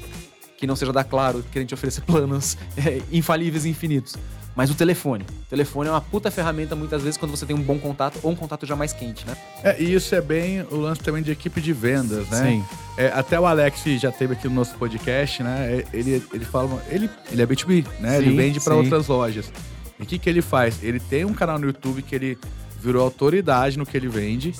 Que 0.62 0.67
não 0.69 0.76
seja 0.76 0.93
da 0.93 1.03
Claro, 1.03 1.44
querendo 1.50 1.73
oferecer 1.73 2.03
planos 2.06 2.56
é, 2.76 3.03
infalíveis 3.11 3.64
e 3.64 3.69
infinitos. 3.69 4.14
Mas 4.55 4.70
o 4.70 4.76
telefone. 4.76 5.25
O 5.25 5.50
telefone 5.50 5.88
é 5.88 5.91
uma 5.91 6.00
puta 6.00 6.31
ferramenta 6.31 6.76
muitas 6.76 7.03
vezes 7.03 7.17
quando 7.17 7.32
você 7.32 7.44
tem 7.44 7.56
um 7.56 7.61
bom 7.61 7.81
contato 7.81 8.20
ou 8.23 8.31
um 8.31 8.37
contato 8.37 8.64
já 8.64 8.76
mais 8.76 8.93
quente, 8.93 9.26
né? 9.26 9.37
É, 9.64 9.82
e 9.82 9.93
isso 9.93 10.14
é 10.14 10.20
bem 10.20 10.62
o 10.70 10.76
lance 10.76 11.00
também 11.00 11.20
de 11.20 11.32
equipe 11.32 11.61
de 11.61 11.73
vendas, 11.73 12.29
né? 12.29 12.47
Sim. 12.47 12.64
É, 12.97 13.09
até 13.09 13.41
o 13.41 13.44
Alex 13.44 13.82
já 13.99 14.12
teve 14.12 14.35
aqui 14.35 14.47
no 14.47 14.55
nosso 14.55 14.76
podcast, 14.76 15.43
né? 15.43 15.79
É, 15.79 15.87
ele, 15.93 16.23
ele 16.32 16.44
fala. 16.44 16.81
Ele, 16.88 17.11
ele 17.32 17.43
é 17.43 17.47
B2B, 17.47 17.85
né? 17.99 18.19
Sim, 18.19 18.26
ele 18.26 18.37
vende 18.37 18.61
para 18.61 18.76
outras 18.76 19.09
lojas. 19.09 19.50
E 19.99 20.05
o 20.05 20.06
que, 20.06 20.17
que 20.17 20.31
ele 20.31 20.43
faz? 20.43 20.81
Ele 20.81 21.00
tem 21.00 21.25
um 21.25 21.35
canal 21.35 21.59
no 21.59 21.67
YouTube 21.67 22.00
que 22.03 22.14
ele 22.14 22.38
virou 22.81 23.03
autoridade 23.03 23.76
no 23.76 23.85
que 23.85 23.97
ele 23.97 24.06
vende. 24.06 24.55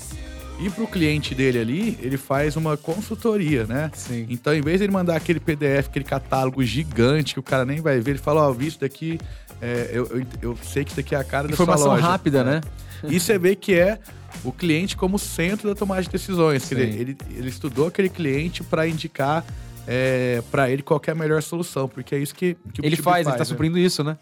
E 0.59 0.71
para 0.71 0.85
o 0.85 0.87
cliente 0.87 1.35
dele 1.35 1.59
ali, 1.59 1.99
ele 2.01 2.17
faz 2.17 2.57
uma 2.57 2.77
consultoria, 2.77 3.65
né? 3.67 3.91
Sim. 3.95 4.27
Então, 4.29 4.55
em 4.55 4.61
vez 4.61 4.79
de 4.79 4.85
ele 4.85 4.93
mandar 4.93 5.17
aquele 5.17 5.41
PDF, 5.41 5.89
aquele 5.89 6.05
catálogo 6.05 6.63
gigante 6.63 7.35
que 7.35 7.41
o 7.41 7.43
cara 7.43 7.65
nem 7.65 7.81
vai 7.81 7.99
ver, 8.01 8.13
ele 8.13 8.19
fala: 8.19 8.43
Ó, 8.43 8.51
oh, 8.51 8.55
visto 8.55 8.81
daqui 8.81 9.19
é, 9.63 9.91
eu, 9.93 10.07
eu, 10.07 10.27
eu, 10.43 10.59
sei 10.61 10.85
que 10.85 10.91
isso 10.91 10.99
aqui 10.99 11.15
é 11.15 11.19
a 11.19 11.25
cara 11.25 11.49
Informação 11.51 11.85
da 11.85 11.91
sua 11.91 11.95
loja. 11.95 12.07
rápida, 12.07 12.43
né? 12.43 12.61
E 13.05 13.19
você 13.19 13.39
vê 13.39 13.55
que 13.55 13.75
é 13.75 13.99
o 14.45 14.53
cliente 14.53 14.97
como 14.97 15.19
centro 15.19 15.69
da 15.69 15.75
tomada 15.75 16.03
de 16.03 16.09
decisões. 16.09 16.71
Ele, 16.73 16.83
ele, 16.83 17.17
ele, 17.31 17.49
estudou 17.49 17.87
aquele 17.87 18.09
cliente 18.09 18.65
para 18.65 18.89
indicar 18.89 19.45
é, 19.87 20.43
para 20.51 20.69
ele 20.69 20.83
qual 20.83 21.01
é 21.07 21.11
a 21.13 21.15
melhor 21.15 21.43
solução, 21.43 21.89
porque 21.89 22.15
é 22.15 22.19
isso 22.19 22.35
que, 22.35 22.57
que 22.73 22.85
ele 22.85 22.97
faz, 22.97 23.05
faz, 23.05 23.27
ele 23.27 23.35
está 23.35 23.45
né? 23.45 23.49
suprindo 23.49 23.79
isso, 23.79 24.03
né? 24.03 24.17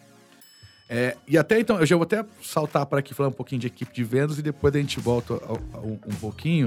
É, 0.92 1.16
e 1.28 1.38
até 1.38 1.60
então, 1.60 1.78
eu 1.78 1.86
já 1.86 1.94
vou 1.94 2.02
até 2.02 2.24
saltar 2.42 2.84
para 2.84 2.98
aqui 2.98 3.14
falar 3.14 3.28
um 3.28 3.32
pouquinho 3.32 3.60
de 3.60 3.68
equipe 3.68 3.94
de 3.94 4.02
vendas 4.02 4.40
e 4.40 4.42
depois 4.42 4.74
a 4.74 4.78
gente 4.78 4.98
volta 4.98 5.34
um, 5.78 5.92
um 6.04 6.14
pouquinho. 6.20 6.66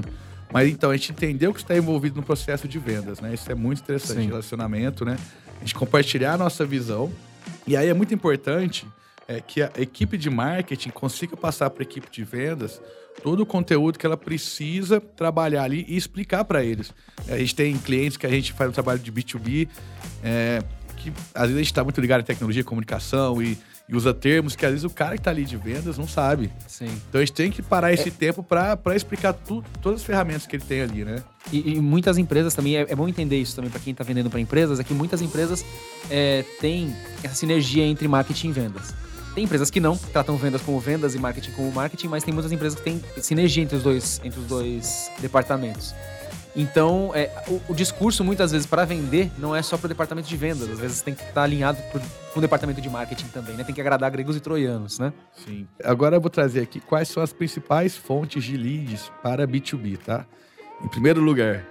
Mas 0.50 0.70
então, 0.70 0.90
a 0.90 0.96
gente 0.96 1.12
entendeu 1.12 1.52
que 1.52 1.60
está 1.60 1.76
envolvido 1.76 2.16
no 2.16 2.22
processo 2.22 2.66
de 2.66 2.78
vendas, 2.78 3.20
né? 3.20 3.34
Isso 3.34 3.52
é 3.52 3.54
muito 3.54 3.82
interessante, 3.82 4.22
Sim. 4.22 4.28
relacionamento, 4.28 5.04
né? 5.04 5.18
A 5.56 5.60
gente 5.60 5.74
compartilhar 5.74 6.32
a 6.32 6.38
nossa 6.38 6.64
visão 6.64 7.12
e 7.66 7.76
aí 7.76 7.88
é 7.88 7.92
muito 7.92 8.14
importante 8.14 8.86
é, 9.28 9.42
que 9.42 9.60
a 9.60 9.70
equipe 9.76 10.16
de 10.16 10.30
marketing 10.30 10.88
consiga 10.88 11.36
passar 11.36 11.68
para 11.68 11.82
a 11.82 11.86
equipe 11.86 12.10
de 12.10 12.24
vendas 12.24 12.80
todo 13.22 13.40
o 13.40 13.46
conteúdo 13.46 13.98
que 13.98 14.06
ela 14.06 14.16
precisa 14.16 15.00
trabalhar 15.00 15.64
ali 15.64 15.84
e 15.86 15.96
explicar 15.96 16.44
para 16.44 16.64
eles. 16.64 16.92
A 17.28 17.36
gente 17.36 17.54
tem 17.54 17.76
clientes 17.76 18.16
que 18.16 18.26
a 18.26 18.30
gente 18.30 18.52
faz 18.54 18.70
um 18.70 18.72
trabalho 18.72 18.98
de 18.98 19.12
B2B, 19.12 19.68
é, 20.22 20.62
que 20.96 21.12
às 21.34 21.42
vezes 21.42 21.56
a 21.56 21.58
gente 21.58 21.66
está 21.66 21.84
muito 21.84 22.00
ligado 22.00 22.20
em 22.20 22.24
tecnologia, 22.24 22.64
comunicação 22.64 23.42
e 23.42 23.58
e 23.88 23.94
usa 23.94 24.14
termos 24.14 24.56
que 24.56 24.64
às 24.64 24.72
vezes 24.72 24.84
o 24.84 24.90
cara 24.90 25.12
que 25.12 25.20
está 25.20 25.30
ali 25.30 25.44
de 25.44 25.56
vendas 25.56 25.98
não 25.98 26.08
sabe. 26.08 26.50
Sim. 26.66 26.88
Então 27.08 27.20
a 27.20 27.24
gente 27.24 27.34
tem 27.34 27.50
que 27.50 27.62
parar 27.62 27.92
esse 27.92 28.08
é... 28.08 28.12
tempo 28.12 28.42
para 28.42 28.96
explicar 28.96 29.32
tudo, 29.32 29.66
todas 29.82 30.00
as 30.00 30.06
ferramentas 30.06 30.46
que 30.46 30.56
ele 30.56 30.64
tem 30.64 30.80
ali, 30.80 31.04
né? 31.04 31.22
E, 31.52 31.74
e 31.74 31.80
muitas 31.80 32.16
empresas 32.16 32.54
também, 32.54 32.76
é, 32.76 32.86
é, 32.88 32.94
bom 32.94 33.06
entender 33.06 33.38
isso 33.38 33.54
também 33.54 33.70
para 33.70 33.80
quem 33.80 33.92
está 33.92 34.02
vendendo 34.02 34.30
para 34.30 34.40
empresas, 34.40 34.80
é 34.80 34.84
que 34.84 34.94
muitas 34.94 35.20
empresas 35.20 35.64
é, 36.10 36.42
têm 36.60 36.94
essa 37.22 37.34
sinergia 37.34 37.84
entre 37.84 38.08
marketing 38.08 38.48
e 38.48 38.52
vendas. 38.52 38.94
Tem 39.34 39.44
empresas 39.44 39.68
que 39.68 39.80
não, 39.80 39.96
tratam 39.96 40.36
vendas 40.36 40.62
como 40.62 40.78
vendas 40.78 41.14
e 41.14 41.18
marketing 41.18 41.50
como 41.50 41.70
marketing, 41.72 42.06
mas 42.06 42.22
tem 42.22 42.32
muitas 42.32 42.52
empresas 42.52 42.78
que 42.78 42.84
têm 42.84 43.02
sinergia 43.20 43.62
entre 43.62 43.76
os 43.76 43.82
dois, 43.82 44.20
entre 44.24 44.40
os 44.40 44.46
dois 44.46 45.10
departamentos. 45.20 45.92
Então, 46.56 47.10
é, 47.14 47.30
o, 47.48 47.60
o, 47.72 47.74
discurso, 47.74 48.22
muitas 48.22 48.52
vezes, 48.52 48.66
para 48.66 48.84
vender, 48.84 49.30
não 49.38 49.54
é 49.54 49.60
só 49.60 49.76
para 49.76 49.86
o 49.86 49.88
departamento 49.88 50.28
de 50.28 50.36
vendas. 50.36 50.70
Às 50.70 50.78
vezes 50.78 51.02
tem 51.02 51.12
que 51.12 51.20
estar 51.20 51.32
tá 51.32 51.42
alinhado 51.42 51.78
com 52.32 52.38
o 52.38 52.40
departamento 52.40 52.80
de 52.80 52.88
marketing 52.88 53.26
também, 53.26 53.56
né? 53.56 53.64
Tem 53.64 53.74
que 53.74 53.80
agradar 53.80 54.10
gregos 54.10 54.36
e 54.36 54.40
troianos, 54.40 54.98
né? 54.98 55.12
Sim. 55.44 55.66
Agora 55.82 56.16
eu 56.16 56.20
vou 56.20 56.30
trazer 56.30 56.60
aqui 56.60 56.78
quais 56.78 57.08
são 57.08 57.22
as 57.22 57.32
principais 57.32 57.96
fontes 57.96 58.44
de 58.44 58.56
leads 58.56 59.10
para 59.20 59.48
B2B, 59.48 59.98
tá? 59.98 60.24
Em 60.84 60.88
primeiro 60.88 61.20
lugar, 61.20 61.64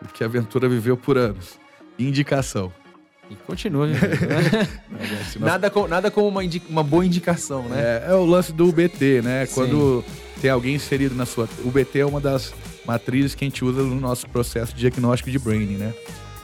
o 0.00 0.06
que 0.06 0.22
a 0.22 0.26
Aventura 0.26 0.68
viveu 0.68 0.96
por 0.96 1.18
anos. 1.18 1.58
Indicação. 1.98 2.72
E 3.28 3.34
continua. 3.34 3.88
Né? 3.88 3.98
nada, 5.40 5.70
com, 5.70 5.88
nada 5.88 6.10
como 6.10 6.28
uma, 6.28 6.42
uma 6.68 6.84
boa 6.84 7.04
indicação, 7.04 7.68
né? 7.68 7.80
É, 7.80 8.10
é, 8.10 8.14
o 8.14 8.24
lance 8.24 8.52
do 8.52 8.68
UBT, 8.68 9.22
né? 9.22 9.44
Sim. 9.46 9.54
Quando 9.54 10.04
tem 10.40 10.50
alguém 10.50 10.76
inserido 10.76 11.16
na 11.16 11.26
sua... 11.26 11.48
O 11.64 11.68
UBT 11.68 11.98
é 11.98 12.06
uma 12.06 12.20
das 12.20 12.54
matrizes 12.84 13.34
que 13.34 13.44
a 13.44 13.48
gente 13.48 13.64
usa 13.64 13.82
no 13.82 14.00
nosso 14.00 14.28
processo 14.28 14.74
de 14.74 14.80
diagnóstico 14.80 15.30
de 15.30 15.38
branding, 15.38 15.76
né? 15.76 15.94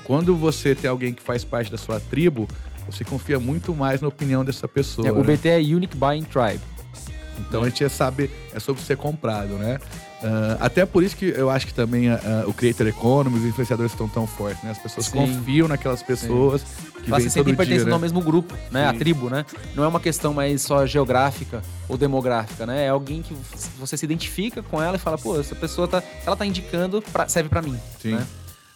Quando 0.05 0.37
você 0.37 0.75
tem 0.75 0.89
alguém 0.89 1.13
que 1.13 1.23
faz 1.23 1.45
parte 1.45 1.71
da 1.71 1.77
sua 1.77 1.99
tribo, 1.99 2.47
você 2.89 3.05
confia 3.05 3.41
muito 3.41 3.75
mais 3.75 4.01
na 4.01 4.09
opinião 4.09 4.45
dessa 4.45 4.69
pessoa. 4.69 5.09
É, 5.09 5.13
o 5.13 5.23
né? 5.23 5.37
BT 5.37 5.49
é 5.49 5.59
Unique 5.59 5.97
Buying 5.97 6.25
Tribe. 6.25 6.61
Então 7.41 7.63
a 7.63 7.69
gente 7.69 7.83
é 7.85 7.89
saber, 7.89 8.31
é 8.55 8.61
sobre 8.61 8.83
ser 8.83 8.97
comprado, 8.97 9.55
né? 9.55 9.79
Uh, 10.23 10.57
até 10.61 10.87
por 10.87 11.03
isso 11.03 11.15
que 11.15 11.27
eu 11.27 11.51
acho 11.51 11.67
que 11.67 11.75
também 11.75 12.11
uh, 12.11 12.19
o 12.47 12.55
Creator 12.55 12.87
Economy, 12.87 13.39
os 13.39 13.45
influenciadores 13.45 13.93
estão 13.93 14.09
tão 14.09 14.27
fortes, 14.27 14.63
né? 14.63 14.71
As 14.71 14.79
pessoas 14.79 15.07
Sim. 15.07 15.19
confiam 15.19 15.69
naquelas 15.69 16.03
pessoas 16.03 16.63
Sim. 16.63 17.03
que 17.03 17.11
Elas 17.11 17.23
se 17.23 17.31
sentem 17.31 17.55
pertencendo 17.55 17.89
né? 17.89 17.93
ao 17.93 17.99
mesmo 17.99 18.23
grupo, 18.23 18.55
né? 18.71 18.89
Sim. 18.89 18.97
A 18.97 18.99
tribo, 18.99 19.29
né? 19.29 19.45
Não 19.75 19.85
é 19.85 19.89
uma 19.89 20.01
questão 20.01 20.33
mais 20.33 20.63
só 20.63 20.87
geográfica 20.87 21.61
ou 21.89 21.99
demográfica, 21.99 22.65
né? 22.65 22.87
É 22.87 22.89
alguém 22.89 23.21
que 23.21 23.37
você 23.79 23.97
se 23.97 24.05
identifica 24.05 24.63
com 24.63 24.83
ela 24.83 24.97
e 24.97 24.99
fala, 24.99 25.19
pô, 25.19 25.39
essa 25.39 25.55
pessoa 25.55 25.87
tá, 25.87 26.03
ela 26.25 26.35
tá 26.35 26.47
indicando, 26.47 27.03
pra, 27.13 27.29
serve 27.29 27.51
para 27.51 27.61
mim, 27.61 27.79
Sim. 28.01 28.13
Né? 28.13 28.27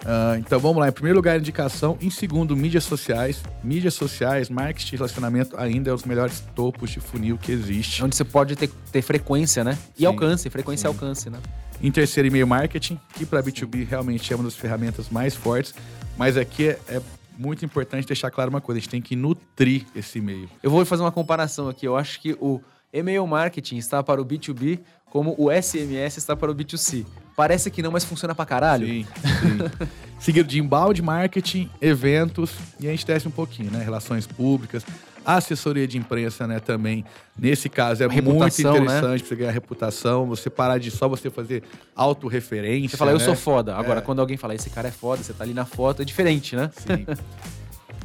Uh, 0.00 0.38
então 0.38 0.58
vamos 0.58 0.78
lá, 0.78 0.88
em 0.88 0.92
primeiro 0.92 1.18
lugar, 1.18 1.38
indicação. 1.38 1.96
Em 2.00 2.10
segundo, 2.10 2.56
mídias 2.56 2.84
sociais. 2.84 3.42
Mídias 3.62 3.94
sociais, 3.94 4.48
marketing 4.48 4.94
e 4.94 4.98
relacionamento 4.98 5.56
ainda 5.58 5.90
é 5.90 5.94
os 5.94 6.04
melhores 6.04 6.40
topos 6.54 6.90
de 6.90 7.00
funil 7.00 7.36
que 7.36 7.52
existe. 7.52 8.02
Onde 8.02 8.16
você 8.16 8.24
pode 8.24 8.56
ter, 8.56 8.70
ter 8.90 9.02
frequência, 9.02 9.62
né? 9.62 9.76
E 9.96 10.00
Sim. 10.00 10.06
alcance, 10.06 10.48
frequência 10.48 10.86
e 10.86 10.88
alcance, 10.88 11.28
né? 11.28 11.38
Em 11.82 11.90
terceiro, 11.90 12.28
e-mail 12.28 12.46
marketing, 12.46 12.98
que 13.14 13.24
para 13.24 13.42
B2B 13.42 13.86
realmente 13.86 14.32
é 14.32 14.36
uma 14.36 14.44
das 14.44 14.54
ferramentas 14.54 15.08
mais 15.10 15.34
fortes. 15.34 15.74
Mas 16.16 16.36
aqui 16.36 16.68
é, 16.68 16.78
é 16.88 17.02
muito 17.38 17.64
importante 17.64 18.06
deixar 18.06 18.30
claro 18.30 18.50
uma 18.50 18.60
coisa: 18.60 18.78
a 18.78 18.80
gente 18.80 18.90
tem 18.90 19.02
que 19.02 19.16
nutrir 19.16 19.86
esse 19.94 20.18
e-mail. 20.18 20.48
Eu 20.62 20.70
vou 20.70 20.84
fazer 20.84 21.02
uma 21.02 21.12
comparação 21.12 21.68
aqui. 21.68 21.86
Eu 21.86 21.96
acho 21.96 22.20
que 22.20 22.36
o 22.40 22.60
e-mail 22.92 23.26
marketing 23.26 23.76
está 23.76 24.02
para 24.02 24.20
o 24.20 24.24
B2B 24.24 24.80
como 25.10 25.34
o 25.36 25.50
SMS 25.50 26.18
está 26.18 26.36
para 26.36 26.50
o 26.50 26.54
B2C. 26.54 27.04
Parece 27.40 27.70
que 27.70 27.80
não, 27.80 27.90
mas 27.90 28.04
funciona 28.04 28.34
pra 28.34 28.44
caralho. 28.44 28.86
Sim, 28.86 29.06
sim. 29.24 29.88
Seguido 30.20 30.46
de 30.46 30.60
embalde, 30.60 31.00
marketing, 31.00 31.70
eventos 31.80 32.50
e 32.78 32.86
a 32.86 32.90
gente 32.90 33.06
desce 33.06 33.26
um 33.26 33.30
pouquinho, 33.30 33.70
né? 33.70 33.82
Relações 33.82 34.26
públicas, 34.26 34.84
assessoria 35.24 35.88
de 35.88 35.96
imprensa, 35.96 36.46
né? 36.46 36.60
Também. 36.60 37.02
Nesse 37.38 37.70
caso 37.70 38.04
é 38.04 38.08
muito 38.08 38.26
Reputação, 38.26 38.74
né? 38.74 38.78
interessante 38.80 39.20
pra 39.20 39.28
você 39.30 39.36
ganhar 39.36 39.52
reputação, 39.52 40.26
você 40.26 40.50
parar 40.50 40.76
de 40.76 40.90
só 40.90 41.08
você 41.08 41.30
fazer 41.30 41.62
autorreferência. 41.96 42.90
Você 42.90 42.96
fala, 42.98 43.12
eu 43.12 43.18
né? 43.18 43.24
sou 43.24 43.34
foda. 43.34 43.74
Agora, 43.74 44.02
quando 44.02 44.18
alguém 44.18 44.36
fala, 44.36 44.54
esse 44.54 44.68
cara 44.68 44.88
é 44.88 44.92
foda, 44.92 45.22
você 45.22 45.32
tá 45.32 45.42
ali 45.42 45.54
na 45.54 45.64
foto, 45.64 46.02
é 46.02 46.04
diferente, 46.04 46.54
né? 46.54 46.70
Sim. 46.76 47.06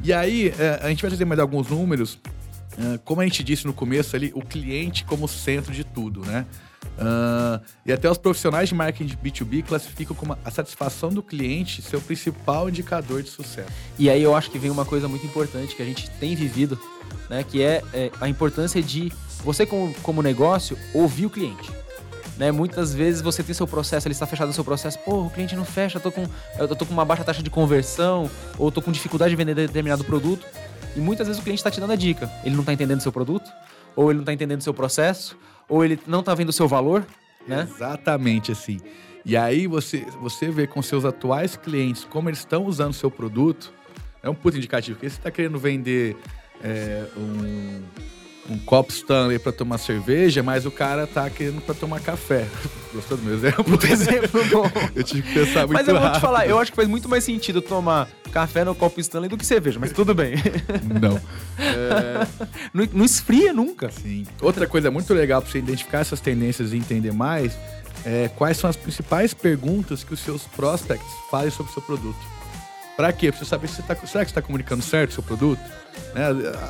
e 0.02 0.14
aí, 0.14 0.54
é, 0.58 0.80
a 0.82 0.88
gente 0.88 1.02
vai 1.02 1.12
trazer 1.12 1.26
mais 1.26 1.42
alguns 1.42 1.68
números. 1.68 2.18
Como 3.04 3.22
a 3.22 3.24
gente 3.24 3.44
disse 3.44 3.66
no 3.66 3.74
começo 3.74 4.16
ali, 4.16 4.32
o 4.36 4.42
cliente 4.42 5.06
como 5.06 5.28
centro 5.28 5.74
de 5.74 5.84
tudo, 5.84 6.26
né? 6.26 6.46
Ah, 6.98 7.60
e 7.86 7.92
até 7.92 8.10
os 8.10 8.18
profissionais 8.18 8.70
de 8.70 8.76
marketing 8.76 9.06
de 9.06 9.18
B2B 9.18 9.64
classificam 9.64 10.16
como 10.16 10.38
a 10.44 10.52
satisfação 10.52 11.10
do 11.10 11.22
cliente 11.22 11.82
seu 11.82 12.00
principal 12.00 12.70
indicador 12.70 13.22
de 13.22 13.30
sucesso. 13.30 13.70
E 13.98 14.10
aí 14.10 14.22
eu 14.22 14.36
acho 14.36 14.50
que 14.50 14.60
vem 14.60 14.72
uma 14.72 14.86
coisa 14.86 15.08
muito 15.08 15.26
importante 15.26 15.76
que 15.76 15.82
a 15.82 15.86
gente 15.86 16.10
tem 16.12 16.36
vivido, 16.36 16.80
né? 17.30 17.44
Que 17.44 17.62
é, 17.62 17.84
é, 17.94 18.12
a 18.20 18.30
importância 18.30 18.82
de 18.82 19.12
você, 19.44 19.66
como, 19.66 19.94
como 20.02 20.22
negócio, 20.22 20.78
ouvir 20.94 21.26
o 21.26 21.30
cliente. 21.30 21.70
Né? 22.38 22.52
Muitas 22.52 22.94
vezes 22.94 23.22
você 23.22 23.42
tem 23.42 23.56
seu 23.56 23.68
processo, 23.68 24.08
ele 24.08 24.14
está 24.14 24.26
fechado 24.26 24.50
o 24.50 24.54
seu 24.54 24.64
processo, 24.64 25.00
pô, 25.00 25.22
o 25.22 25.30
cliente 25.30 25.56
não 25.56 25.64
fecha, 25.64 25.98
eu 25.98 26.02
tô, 26.02 26.12
com, 26.12 26.28
eu 26.58 26.68
tô 26.76 26.86
com 26.86 26.94
uma 26.94 27.06
baixa 27.06 27.24
taxa 27.24 27.42
de 27.42 27.50
conversão, 27.50 28.30
ou 28.58 28.70
tô 28.70 28.82
com 28.82 28.92
dificuldade 28.92 29.30
de 29.30 29.38
vender 29.38 29.56
determinado 29.56 30.04
produto. 30.04 30.46
E 30.96 31.00
muitas 31.00 31.28
vezes 31.28 31.42
o 31.42 31.44
cliente 31.44 31.60
está 31.60 31.72
te 31.72 31.80
dando 31.80 31.94
a 31.94 31.96
dica. 31.96 32.32
Ele 32.44 32.56
não 32.56 32.62
está 32.62 32.74
entendendo 32.74 33.02
seu 33.02 33.12
produto, 33.12 33.52
ou 33.96 34.10
ele 34.10 34.18
não 34.18 34.24
está 34.24 34.34
entendendo 34.34 34.62
seu 34.62 34.74
processo, 34.74 35.38
ou 35.68 35.84
ele 35.84 36.00
não 36.08 36.20
está 36.22 36.34
vendo 36.34 36.50
o 36.50 36.54
seu 36.54 36.68
valor, 36.68 37.06
né? 37.48 37.68
Exatamente 37.70 38.52
assim. 38.52 38.80
E 39.26 39.36
aí 39.36 39.66
você, 39.66 40.06
você 40.22 40.50
vê 40.50 40.68
com 40.68 40.82
seus 40.82 41.04
atuais 41.04 41.58
clientes 41.58 42.06
como 42.06 42.30
eles 42.30 42.40
estão 42.40 42.66
usando 42.66 42.94
seu 42.94 43.10
produto, 43.10 43.74
é 44.22 44.30
um 44.30 44.36
puto 44.36 44.58
indicativo. 44.58 44.98
Porque 44.98 45.10
você 45.10 45.18
está 45.18 45.32
querendo 45.32 45.58
vender 45.58 46.16
é, 46.64 47.06
um, 47.18 47.82
um 48.50 48.58
copo 48.60 48.92
Stanley 48.92 49.40
para 49.40 49.52
tomar 49.52 49.78
cerveja, 49.78 50.44
mas 50.44 50.66
o 50.66 50.72
cara 50.72 51.08
tá 51.08 51.30
querendo 51.30 51.62
para 51.62 51.74
tomar 51.74 52.00
café. 52.00 52.46
Gostou 52.94 53.18
do 53.18 53.24
meu 53.24 53.34
exemplo? 53.36 53.64
Por 53.64 53.90
exemplo, 53.90 54.44
bom. 54.52 54.72
Eu 54.96 55.04
tive 55.04 55.22
que 55.24 55.34
pensar 55.34 55.62
muito 55.68 55.74
Mas 55.74 55.88
eu 55.88 55.94
vou 55.96 56.02
te 56.04 56.08
rápido. 56.08 56.22
falar, 56.22 56.48
eu 56.48 56.58
acho 56.60 56.72
que 56.72 56.76
faz 56.76 56.88
muito 56.88 57.10
mais 57.10 57.24
sentido 57.24 57.62
tomar 57.62 58.08
café 58.32 58.64
no 58.64 58.74
copo 58.76 59.00
Stanley 59.02 59.30
do 59.30 59.38
que 59.38 59.46
cerveja, 59.46 59.80
mas 59.80 59.92
tudo 59.92 60.14
bem. 60.16 60.36
Não. 61.02 61.20
É, 61.60 62.28
Não, 62.74 62.88
não 62.94 63.06
esfria 63.06 63.52
nunca. 63.52 63.90
Sim. 63.92 64.26
Outra 64.42 64.66
coisa 64.68 64.90
muito 64.92 65.14
legal 65.14 65.42
para 65.42 65.52
você 65.52 65.58
identificar 65.58 66.00
essas 66.00 66.20
tendências 66.22 66.72
e 66.72 66.78
entender 66.78 67.12
mais 67.12 67.58
é 68.06 68.30
quais 68.36 68.58
são 68.58 68.70
as 68.70 68.76
principais 68.76 69.34
perguntas 69.34 70.04
que 70.04 70.14
os 70.14 70.20
seus 70.20 70.44
prospects 70.44 71.08
fazem 71.32 71.50
sobre 71.52 71.72
o 71.72 71.74
seu 71.74 71.82
produto. 71.82 72.35
Para 72.96 73.12
quê? 73.12 73.32
Pra 73.32 73.40
você 73.40 73.46
saber 73.46 73.68
se 73.68 73.76
você 73.76 73.82
tá, 73.82 73.96
será 73.96 74.24
que 74.24 74.32
você 74.32 74.40
está 74.40 74.42
comunicando 74.42 74.82
certo 74.82 75.12
o 75.12 75.14
seu 75.16 75.24
produto? 75.24 75.60
Né? 76.14 76.24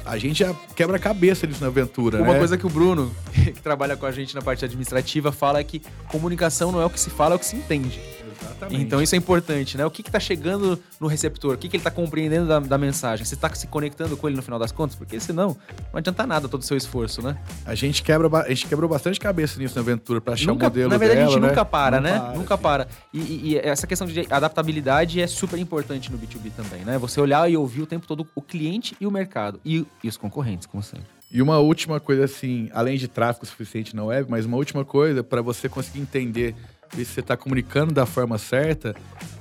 A, 0.05 0.11
a 0.11 0.17
gente 0.17 0.39
já 0.39 0.53
quebra 0.75 0.97
a 0.97 0.99
cabeça 0.99 1.45
disso 1.45 1.61
na 1.61 1.67
aventura. 1.67 2.21
Uma 2.21 2.33
né? 2.33 2.39
coisa 2.39 2.57
que 2.57 2.65
o 2.65 2.69
Bruno, 2.69 3.15
que 3.31 3.61
trabalha 3.61 3.95
com 3.95 4.05
a 4.05 4.11
gente 4.11 4.33
na 4.33 4.41
parte 4.41 4.65
administrativa, 4.65 5.31
fala 5.31 5.59
é 5.59 5.63
que 5.63 5.81
comunicação 6.07 6.71
não 6.71 6.81
é 6.81 6.85
o 6.85 6.89
que 6.89 6.99
se 6.99 7.09
fala, 7.09 7.33
é 7.33 7.37
o 7.37 7.39
que 7.39 7.45
se 7.45 7.55
entende. 7.55 8.01
Exatamente. 8.41 8.81
Então 8.83 9.01
isso 9.01 9.15
é 9.15 9.17
importante, 9.17 9.77
né? 9.77 9.85
O 9.85 9.91
que 9.91 10.01
está 10.01 10.19
chegando 10.19 10.79
no 10.99 11.07
receptor? 11.07 11.55
O 11.55 11.57
que, 11.57 11.67
que 11.69 11.77
ele 11.77 11.81
está 11.81 11.91
compreendendo 11.91 12.47
da, 12.47 12.59
da 12.59 12.77
mensagem? 12.77 13.25
Você 13.25 13.35
está 13.35 13.53
se 13.53 13.67
conectando 13.67 14.15
com 14.17 14.27
ele 14.27 14.35
no 14.35 14.41
final 14.43 14.59
das 14.59 14.71
contas? 14.71 14.95
Porque 14.95 15.19
senão 15.19 15.55
não 15.91 15.97
adianta 15.99 16.25
nada 16.25 16.47
todo 16.47 16.61
o 16.61 16.65
seu 16.65 16.77
esforço, 16.77 17.21
né? 17.21 17.37
a 17.65 17.75
gente 17.75 18.03
quebra, 18.03 18.27
a 18.39 18.49
gente 18.49 18.67
quebrou 18.67 18.89
bastante 18.89 19.19
cabeça 19.19 19.59
nisso 19.59 19.75
na 19.75 19.81
aventura 19.81 20.19
para 20.21 20.33
achar 20.33 20.47
Nunca- 20.47 20.65
o 20.65 20.69
modelo 20.69 20.89
na 20.89 20.97
verdade, 20.97 21.19
a 21.19 21.23
dela, 21.23 21.31
gente 21.33 21.41
né? 21.41 21.47
nunca 21.49 21.65
para, 21.65 22.01
Não 22.01 22.09
né? 22.09 22.19
para, 22.19 22.33
nunca 22.37 22.55
sim. 22.57 22.63
para. 22.63 22.87
E, 23.13 23.19
e- 23.19 23.41
e 23.53 23.57
essa 23.57 23.85
questão 23.87 24.07
de 24.07 24.25
adaptabilidade 24.29 25.21
é 25.21 25.27
super 25.27 25.59
importante 25.59 26.11
no 26.11 26.17
B2B 26.17 26.51
também, 26.55 26.83
né? 26.85 26.97
Você 26.97 27.19
olhar 27.19 27.49
e 27.49 27.57
ouvir 27.57 27.81
o 27.81 27.85
tempo 27.85 28.07
todo 28.07 28.25
o 28.35 28.41
cliente 28.41 28.95
e 28.99 29.05
o 29.07 29.11
mercado. 29.11 29.59
E, 29.65 29.85
e 30.03 30.07
os 30.07 30.17
concorrentes, 30.17 30.65
como 30.67 30.81
sempre. 30.83 31.05
E 31.31 31.41
uma 31.41 31.57
última 31.59 31.99
coisa, 31.99 32.25
assim, 32.25 32.69
além 32.73 32.97
de 32.97 33.07
tráfego 33.07 33.45
suficiente 33.45 33.95
na 33.95 34.03
web, 34.05 34.29
mas 34.29 34.45
uma 34.45 34.55
última 34.57 34.85
coisa 34.85 35.23
para 35.23 35.41
você 35.41 35.67
conseguir 35.67 35.99
entender 35.99 36.55
se 36.91 37.05
você 37.05 37.19
está 37.19 37.35
comunicando 37.37 37.93
da 37.93 38.05
forma 38.05 38.37
certa 38.37 38.95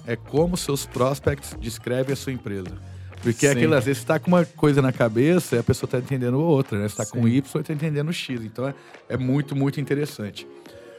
é 0.07 0.17
como 0.17 0.57
seus 0.57 0.87
prospects 0.87 1.57
descrevem 1.61 2.13
a 2.13 2.17
sua 2.17 2.33
empresa. 2.33 2.71
Porque 3.23 3.47
Sim. 3.47 3.53
aquilo, 3.55 3.75
às 3.75 3.85
vezes, 3.87 4.03
você 4.03 4.07
tá 4.07 4.19
com 4.19 4.29
uma 4.29 4.45
coisa 4.45 4.83
na 4.83 4.93
cabeça 4.93 5.57
e 5.57 5.59
a 5.59 5.63
pessoa 5.63 5.89
tá 5.89 5.99
entendendo 5.99 6.39
outra, 6.39 6.79
né? 6.79 6.87
Você 6.89 6.97
tá 6.97 7.07
com. 7.07 7.27
Y 7.27 7.61
e 7.61 7.65
tá 7.65 7.73
entendendo 7.73 8.13
X. 8.13 8.45
Então 8.45 8.69
é, 8.69 8.75
é 9.09 9.17
muito, 9.17 9.57
muito 9.57 9.81
interessante. 9.81 10.47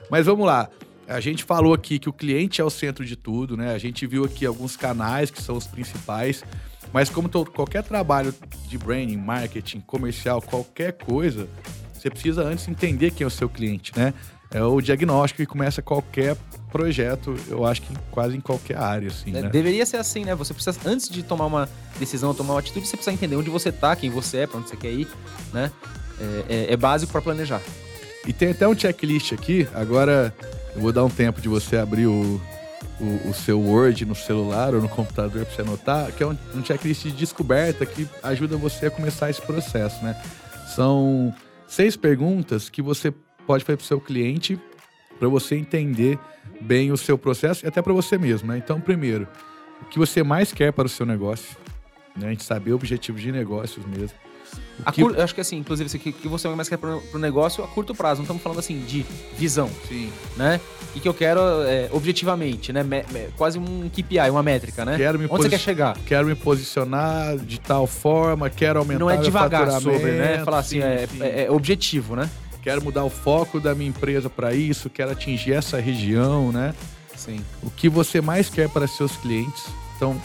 Mas 0.10 0.26
vamos 0.26 0.46
lá. 0.46 0.68
A 1.08 1.20
gente 1.20 1.44
falou 1.44 1.72
aqui 1.72 2.00
que 2.00 2.10
o 2.10 2.14
cliente 2.14 2.60
é 2.60 2.64
o 2.64 2.70
centro 2.70 3.06
de 3.06 3.16
tudo, 3.16 3.56
né? 3.56 3.76
A 3.76 3.78
gente 3.78 4.08
viu 4.08 4.26
aqui 4.26 4.44
alguns 4.44 4.76
canais 4.76 5.30
que 5.30 5.40
são 5.40 5.56
os 5.56 5.68
principais. 5.68 6.44
Mas 6.92 7.10
como 7.12 7.30
to- 7.30 7.46
qualquer 7.46 7.84
trabalho 7.84 8.34
de 8.68 8.78
branding, 8.78 9.18
marketing, 9.18 9.82
comercial, 9.82 10.42
qualquer 10.42 10.94
coisa, 10.94 11.48
você 11.94 12.10
precisa 12.10 12.42
antes 12.44 12.68
entender 12.68 13.12
quem 13.12 13.24
é 13.24 13.28
o 13.28 13.30
seu 13.32 13.48
cliente, 13.50 13.92
né? 13.96 14.16
É 14.52 14.64
o 14.64 14.80
diagnóstico 14.80 15.42
que 15.42 15.46
começa 15.46 15.82
qualquer 15.82 16.36
projeto, 16.72 17.36
eu 17.48 17.66
acho 17.66 17.82
que 17.82 17.94
quase 18.12 18.36
em 18.38 18.42
qualquer 18.42 18.78
área, 18.78 19.08
assim, 19.08 19.36
É, 19.36 19.42
né? 19.44 19.50
Deveria 19.50 19.86
ser 19.86 19.98
assim, 19.98 20.26
né? 20.26 20.36
Você 20.36 20.54
precisa, 20.54 20.78
antes 20.86 21.10
de 21.10 21.24
tomar 21.24 21.46
uma 21.46 21.70
decisão, 22.00 22.34
tomar 22.34 22.54
uma 22.56 22.60
atitude, 22.60 22.86
você 22.88 22.98
precisa 22.98 23.14
entender 23.14 23.36
onde 23.36 23.50
você 23.50 23.72
tá, 23.72 23.96
quem 23.96 24.10
você 24.10 24.40
é, 24.40 24.48
pra 24.48 24.60
onde 24.60 24.70
você 24.70 24.76
quer 24.78 24.92
ir, 24.92 25.08
né? 25.54 25.72
É, 26.20 26.54
é- 26.70 26.74
é 26.74 26.78
básico 26.78 27.12
para 27.12 27.22
planejar. 27.22 27.62
E 28.28 28.34
tem 28.34 28.50
até 28.52 28.68
um 28.68 28.78
checklist 28.78 29.32
aqui. 29.34 29.68
Agora 29.74 30.34
eu 30.76 30.82
vou 30.82 30.92
dar 30.92 31.04
um 31.06 31.10
tempo 31.10 31.40
de 31.42 31.48
você 31.48 31.78
abrir 31.78 32.08
o, 32.08 32.42
o, 33.00 33.30
o 33.30 33.34
seu 33.34 33.60
Word 33.60 34.04
no 34.06 34.16
celular 34.16 34.74
ou 34.74 34.82
no 34.82 34.90
computador 34.90 35.46
para 35.46 35.56
você 35.56 35.62
anotar, 35.62 36.12
que 36.12 36.24
é 36.24 36.28
um, 36.28 36.38
um 36.56 36.64
checklist 36.66 37.04
de 37.04 37.12
descoberta 37.12 37.86
que 37.86 38.08
ajuda 38.24 38.58
você 38.58 38.88
a 38.88 38.92
começar 38.92 39.30
esse 39.30 39.42
processo, 39.42 40.04
né? 40.04 40.20
São 40.76 41.34
seis 41.68 41.96
perguntas 41.96 42.70
que 42.70 42.82
você 42.82 43.14
pode 43.46 43.64
fazer 43.64 43.78
para 43.78 43.84
o 43.84 43.88
seu 43.88 44.00
cliente 44.02 44.60
para 45.20 45.28
você 45.30 45.56
entender 45.56 46.20
bem 46.62 46.92
o 46.92 46.98
seu 46.98 47.18
processo 47.18 47.66
e 47.66 47.68
até 47.68 47.82
para 47.82 47.94
você 47.94 48.18
mesmo, 48.18 48.50
né? 48.52 48.58
Então, 48.58 48.80
primeiro, 48.82 49.28
o 49.82 49.86
que 49.86 49.98
você 50.00 50.24
mais 50.24 50.52
quer 50.52 50.72
para 50.74 50.86
o 50.86 50.90
seu 50.90 51.06
negócio, 51.06 51.56
né? 52.16 52.28
A 52.28 52.30
gente 52.32 52.44
saber 52.44 52.74
objetivos 52.74 53.22
de 53.22 53.32
negócios 53.32 53.86
mesmo. 53.86 54.18
O 54.80 54.84
A 54.86 54.92
que- 54.92 55.02
cur- 55.02 55.16
Eu 55.18 55.24
acho 55.24 55.34
que 55.34 55.42
assim, 55.42 55.58
inclusive, 55.58 55.98
o 55.98 56.00
que, 56.14 56.28
você 56.28 56.48
mais 56.50 56.70
quer 56.70 56.78
pro, 56.78 57.02
pro 57.12 57.20
negócio 57.20 57.64
a 57.64 57.68
curto 57.68 57.96
prazo. 57.96 58.20
Não 58.20 58.24
estamos 58.26 58.44
falando 58.44 58.60
assim 58.60 58.80
de 58.82 59.06
visão, 59.38 59.70
Sim. 59.88 60.10
né? 60.38 60.62
E 60.96 61.00
que 61.00 61.10
eu 61.10 61.14
quero 61.14 61.40
é, 61.64 61.90
objetivamente, 61.92 62.72
né? 62.72 62.84
Me- 62.84 63.04
me- 63.12 63.28
quase 63.36 63.58
um 63.58 63.90
KPI, 63.90 64.30
uma 64.30 64.44
métrica, 64.44 64.86
né? 64.86 64.96
Quero 64.98 65.18
me 65.18 65.26
Onde 65.26 65.32
você 65.32 65.38
posi- 65.38 65.50
quer 65.50 65.60
chegar? 65.60 65.98
quero 66.06 66.28
me 66.28 66.36
posicionar 66.36 67.38
de 67.38 67.60
tal 67.60 67.88
forma, 67.88 68.50
quero 68.50 68.80
aumentar 68.80 69.00
Não 69.00 69.10
é 69.10 69.18
devagar 69.18 69.70
sobre, 69.82 70.12
né? 70.12 70.44
Falar 70.46 70.60
assim, 70.60 70.80
sim, 70.80 70.84
é, 70.84 71.08
sim. 71.08 71.22
é- 71.24 71.46
é 71.46 71.52
objetivo, 71.52 72.16
né? 72.16 72.30
Quero 72.66 72.84
mudar 72.84 73.04
o 73.04 73.12
foco 73.12 73.60
da 73.60 73.76
minha 73.76 73.90
empresa 73.90 74.28
para 74.28 74.56
isso, 74.56 74.90
quero 74.90 75.12
atingir 75.12 75.54
essa 75.54 75.80
região, 75.80 76.52
né? 76.52 76.74
Sim. 77.16 77.40
O 77.62 77.70
que 77.70 77.88
você 77.88 78.20
mais 78.22 78.50
quer 78.50 78.68
para 78.68 78.88
seus 78.88 79.16
clientes. 79.18 79.68
Então, 79.96 80.20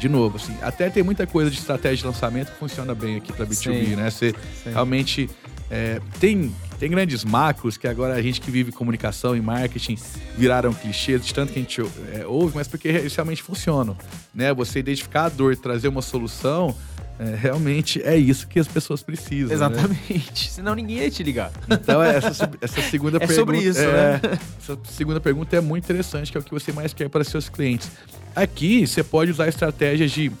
de 0.00 0.08
novo, 0.08 0.36
assim, 0.36 0.52
até 0.62 0.90
tem 0.90 1.04
muita 1.04 1.28
coisa 1.28 1.48
de 1.48 1.56
estratégia 1.56 1.98
de 1.98 2.06
lançamento 2.06 2.50
que 2.50 2.58
funciona 2.58 2.92
bem 2.92 3.18
aqui 3.18 3.32
para 3.32 3.46
B2B, 3.46 3.84
Sim. 3.84 3.94
né? 3.94 4.10
Você 4.10 4.34
Sim. 4.64 4.70
realmente 4.72 5.30
é, 5.70 6.00
tem 6.18 6.52
tem 6.80 6.90
grandes 6.90 7.24
macros 7.24 7.76
que 7.76 7.86
agora 7.86 8.14
a 8.14 8.22
gente 8.22 8.40
que 8.40 8.50
vive 8.50 8.72
comunicação 8.72 9.36
e 9.36 9.40
marketing 9.40 9.96
viraram 10.36 10.72
clichês, 10.72 11.24
de 11.24 11.32
tanto 11.32 11.52
que 11.52 11.58
a 11.60 11.62
gente 11.62 11.80
é, 12.14 12.26
ouve, 12.26 12.56
mas 12.56 12.66
porque 12.66 12.90
realmente 12.90 13.44
funcionam, 13.44 13.96
né? 14.34 14.52
Você 14.54 14.80
identificar 14.80 15.26
a 15.26 15.28
dor, 15.28 15.54
trazer 15.56 15.86
uma 15.86 16.02
solução, 16.02 16.74
é, 17.20 17.36
realmente 17.36 18.00
é 18.02 18.16
isso 18.16 18.48
que 18.48 18.58
as 18.58 18.66
pessoas 18.66 19.02
precisam. 19.02 19.48
né? 19.48 19.54
Exatamente. 19.54 20.48
Senão 20.50 20.74
ninguém 20.74 20.98
ia 20.98 21.10
te 21.10 21.22
ligar. 21.22 21.52
Então 21.70 22.02
essa, 22.02 22.32
sub- 22.32 22.56
essa 22.60 22.80
segunda 22.82 23.18
É 23.22 23.26
pergunta 23.26 23.34
sobre 23.38 23.58
isso, 23.58 23.78
é, 23.80 23.92
né? 23.92 24.20
Essa 24.58 24.78
segunda 24.88 25.20
pergunta 25.20 25.54
é 25.56 25.60
muito 25.60 25.84
interessante, 25.84 26.32
que 26.32 26.38
é 26.38 26.40
o 26.40 26.44
que 26.44 26.50
você 26.52 26.72
mais 26.72 26.94
quer 26.94 27.08
para 27.10 27.22
seus 27.22 27.48
clientes. 27.48 27.90
Aqui 28.34 28.86
você 28.86 29.04
pode 29.04 29.30
usar 29.30 29.48
estratégias 29.48 30.10
de 30.10 30.32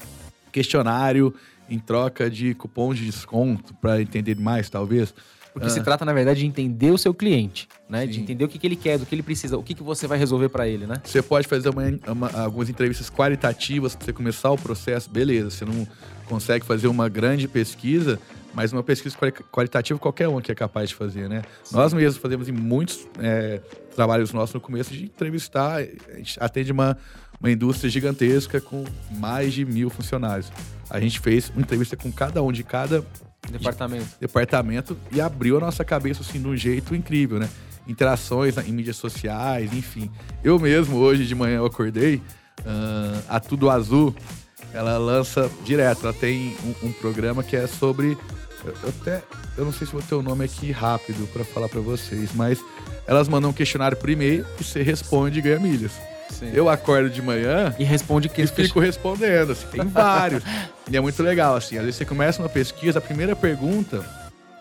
questionário 0.50 1.34
em 1.68 1.78
troca 1.78 2.28
de 2.30 2.54
cupom 2.54 2.92
de 2.92 3.04
desconto 3.06 3.72
para 3.74 4.00
entender 4.02 4.36
mais, 4.36 4.68
talvez. 4.68 5.14
Porque 5.52 5.66
Ah. 5.66 5.70
se 5.70 5.80
trata, 5.82 6.04
na 6.04 6.12
verdade, 6.12 6.40
de 6.40 6.46
entender 6.46 6.90
o 6.90 6.98
seu 6.98 7.12
cliente, 7.12 7.68
né? 7.88 8.06
De 8.06 8.14
Sim. 8.14 8.20
entender 8.22 8.44
o 8.44 8.48
que, 8.48 8.58
que 8.58 8.66
ele 8.66 8.76
quer, 8.76 8.98
do 8.98 9.04
que 9.06 9.14
ele 9.14 9.22
precisa, 9.22 9.56
o 9.58 9.62
que, 9.62 9.74
que 9.74 9.82
você 9.82 10.06
vai 10.06 10.18
resolver 10.18 10.48
para 10.48 10.68
ele, 10.68 10.86
né? 10.86 10.96
Você 11.04 11.20
pode 11.22 11.48
fazer 11.48 11.68
uma- 11.70 11.82
uma- 12.06 12.30
algumas 12.42 12.68
entrevistas 12.68 13.10
qualitativas 13.10 13.94
para 13.96 14.04
você 14.06 14.12
começar 14.12 14.50
o 14.50 14.56
processo, 14.58 15.10
beleza. 15.10 15.50
Você 15.50 15.64
não 15.64 15.86
consegue 16.26 16.64
fazer 16.64 16.86
uma 16.86 17.08
grande 17.08 17.48
pesquisa, 17.48 18.18
mas 18.54 18.72
uma 18.72 18.82
pesquisa 18.82 19.16
quali- 19.16 19.32
qualitativa 19.50 19.98
qualquer 19.98 20.28
um 20.28 20.40
que 20.40 20.52
é 20.52 20.54
capaz 20.54 20.88
de 20.90 20.94
fazer, 20.94 21.28
né? 21.28 21.42
Nós 21.72 21.92
mesmos 21.92 22.16
fazemos 22.22 22.48
em 22.48 22.52
muitos 22.52 23.06
é, 23.18 23.60
trabalhos 23.96 24.32
nossos 24.32 24.54
no 24.54 24.60
começo 24.60 24.92
de 24.94 25.04
entrevistar, 25.04 25.80
a 26.12 26.16
gente 26.16 26.36
atende 26.40 26.70
uma, 26.70 26.96
uma 27.40 27.50
indústria 27.50 27.90
gigantesca 27.90 28.60
com 28.60 28.84
mais 29.10 29.52
de 29.52 29.64
mil 29.64 29.90
funcionários. 29.90 30.50
A 30.88 31.00
gente 31.00 31.18
fez 31.20 31.50
uma 31.50 31.62
entrevista 31.62 31.96
com 31.96 32.10
cada 32.12 32.40
um 32.42 32.52
de 32.52 32.62
cada 32.62 33.04
Departamento. 33.48 34.06
departamento 34.20 34.96
e 35.10 35.20
abriu 35.20 35.56
a 35.56 35.60
nossa 35.60 35.84
cabeça 35.84 36.22
assim 36.22 36.40
de 36.40 36.46
um 36.46 36.56
jeito 36.56 36.94
incrível, 36.94 37.38
né? 37.38 37.48
Interações 37.86 38.56
em 38.58 38.72
mídias 38.72 38.96
sociais, 38.96 39.72
enfim. 39.72 40.10
Eu 40.44 40.58
mesmo, 40.58 40.96
hoje 40.98 41.26
de 41.26 41.34
manhã, 41.34 41.56
eu 41.56 41.66
acordei, 41.66 42.22
ah, 42.64 43.20
a 43.28 43.40
Tudo 43.40 43.70
Azul, 43.70 44.14
ela 44.72 44.98
lança 44.98 45.50
direto, 45.64 46.04
ela 46.04 46.12
tem 46.12 46.56
um, 46.64 46.88
um 46.88 46.92
programa 46.92 47.42
que 47.42 47.56
é 47.56 47.66
sobre. 47.66 48.16
Eu, 48.64 48.74
eu 48.82 48.88
até. 49.00 49.22
Eu 49.56 49.64
não 49.64 49.72
sei 49.72 49.86
se 49.86 49.92
vou 49.92 50.02
ter 50.02 50.14
o 50.14 50.22
nome 50.22 50.44
aqui 50.44 50.70
rápido 50.70 51.26
para 51.32 51.44
falar 51.44 51.68
para 51.68 51.80
vocês, 51.80 52.30
mas 52.34 52.62
elas 53.06 53.28
mandam 53.28 53.50
um 53.50 53.52
questionário 53.52 53.96
por 53.96 54.08
e-mail 54.08 54.46
e 54.58 54.64
você 54.64 54.82
responde 54.82 55.38
e 55.38 55.42
ganha 55.42 55.58
milhas. 55.58 55.92
Sim. 56.30 56.50
Eu 56.54 56.68
acordo 56.68 57.10
de 57.10 57.20
manhã 57.20 57.74
E 57.78 57.84
responde 57.84 58.28
que 58.28 58.42
e 58.42 58.46
fico 58.46 58.80
respondendo, 58.80 59.52
assim, 59.52 59.66
tem 59.68 59.84
vários. 59.88 60.42
e 60.90 60.96
é 60.96 61.00
muito 61.00 61.22
legal, 61.22 61.54
assim, 61.56 61.76
às 61.76 61.82
vezes 61.84 61.96
você 61.96 62.04
começa 62.04 62.40
uma 62.42 62.48
pesquisa, 62.48 62.98
a 62.98 63.02
primeira 63.02 63.34
pergunta, 63.36 64.04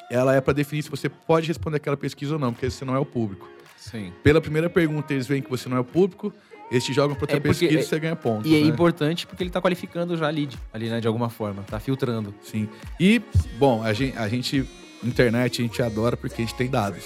ela 0.10 0.36
é 0.36 0.42
para 0.42 0.54
definir 0.54 0.84
se 0.84 0.90
você 0.90 1.08
pode 1.08 1.48
responder 1.48 1.78
aquela 1.78 1.96
pesquisa 1.98 2.34
ou 2.34 2.40
não, 2.40 2.52
porque 2.52 2.70
você 2.70 2.84
não 2.84 2.96
é 2.96 3.00
o 3.00 3.06
público. 3.06 3.48
Sim. 3.78 4.12
Pela 4.24 4.42
primeira 4.42 4.70
pergunta, 4.70 5.14
eles 5.14 5.26
veem 5.28 5.42
que 5.42 5.50
você 5.50 5.70
não 5.70 5.78
é 5.78 5.80
o 5.80 5.84
público, 5.86 6.34
eles 6.72 6.84
te 6.84 6.94
jogam 6.94 7.16
para 7.16 7.24
outra 7.24 7.38
É 7.38 7.40
porque- 7.40 7.66
pesquisa 7.68 7.80
e 7.80 7.84
você 7.84 8.00
ganha 8.00 8.16
pontos. 8.16 8.50
E 8.52 8.56
é 8.56 8.62
né? 8.62 8.68
importante 8.68 9.26
porque 9.26 9.42
ele 9.44 9.50
tá 9.50 9.62
qualificando 9.62 10.16
já 10.18 10.28
a 10.28 10.30
lead 10.30 10.58
ali, 10.74 10.90
né? 10.90 11.00
De 11.00 11.08
alguma 11.08 11.30
forma. 11.30 11.64
Tá 11.64 11.80
filtrando. 11.80 12.34
Sim. 12.44 12.68
E, 13.00 13.22
bom, 13.58 13.82
a 13.84 13.92
gente, 13.94 14.18
a 14.18 14.28
gente, 14.28 14.68
internet, 15.04 15.62
a 15.62 15.66
gente 15.66 15.82
adora 15.82 16.16
porque 16.18 16.42
a 16.42 16.46
gente 16.46 16.56
tem 16.56 16.70
dados. 16.70 17.04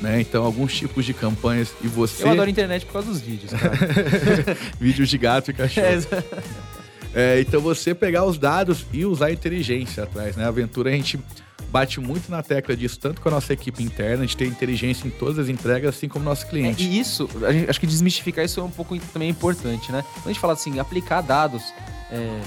Né? 0.00 0.20
Então, 0.20 0.44
alguns 0.44 0.74
tipos 0.76 1.04
de 1.04 1.12
campanhas 1.12 1.72
e 1.82 1.88
você. 1.88 2.22
Eu 2.22 2.30
adoro 2.30 2.48
internet 2.48 2.86
por 2.86 2.92
causa 2.94 3.08
dos 3.08 3.20
vídeos, 3.20 3.52
cara. 3.52 3.76
vídeos 4.80 5.08
de 5.08 5.18
gato 5.18 5.50
e 5.50 5.54
cachorro. 5.54 5.86
É, 7.14 7.38
É, 7.38 7.40
então 7.40 7.60
você 7.60 7.94
pegar 7.94 8.24
os 8.26 8.38
dados 8.38 8.84
e 8.92 9.04
usar 9.06 9.26
a 9.26 9.32
inteligência 9.32 10.02
atrás, 10.04 10.36
né? 10.36 10.44
A 10.44 10.48
aventura 10.48 10.90
a 10.90 10.92
gente 10.92 11.18
bate 11.70 11.98
muito 12.00 12.30
na 12.30 12.42
tecla 12.42 12.76
disso, 12.76 12.98
tanto 13.00 13.20
com 13.22 13.28
a 13.28 13.32
nossa 13.32 13.52
equipe 13.52 13.82
interna, 13.82 14.22
a 14.22 14.26
gente 14.26 14.36
tem 14.36 14.46
inteligência 14.46 15.06
em 15.06 15.10
todas 15.10 15.38
as 15.38 15.48
entregas, 15.48 15.96
assim 15.96 16.06
como 16.06 16.24
nosso 16.24 16.46
cliente. 16.46 16.82
E 16.84 16.98
isso, 17.00 17.28
a 17.46 17.50
gente- 17.52 17.68
acho 17.70 17.80
que 17.80 17.86
desmistificar 17.86 18.44
isso 18.44 18.60
é 18.60 18.62
um 18.62 18.70
pouco 18.70 18.96
também 19.12 19.30
importante, 19.30 19.90
né? 19.90 20.04
Quando 20.14 20.26
a 20.26 20.28
gente 20.28 20.38
fala 20.40 20.52
assim, 20.52 20.78
aplicar 20.78 21.22
dados 21.22 21.62
é, 22.10 22.40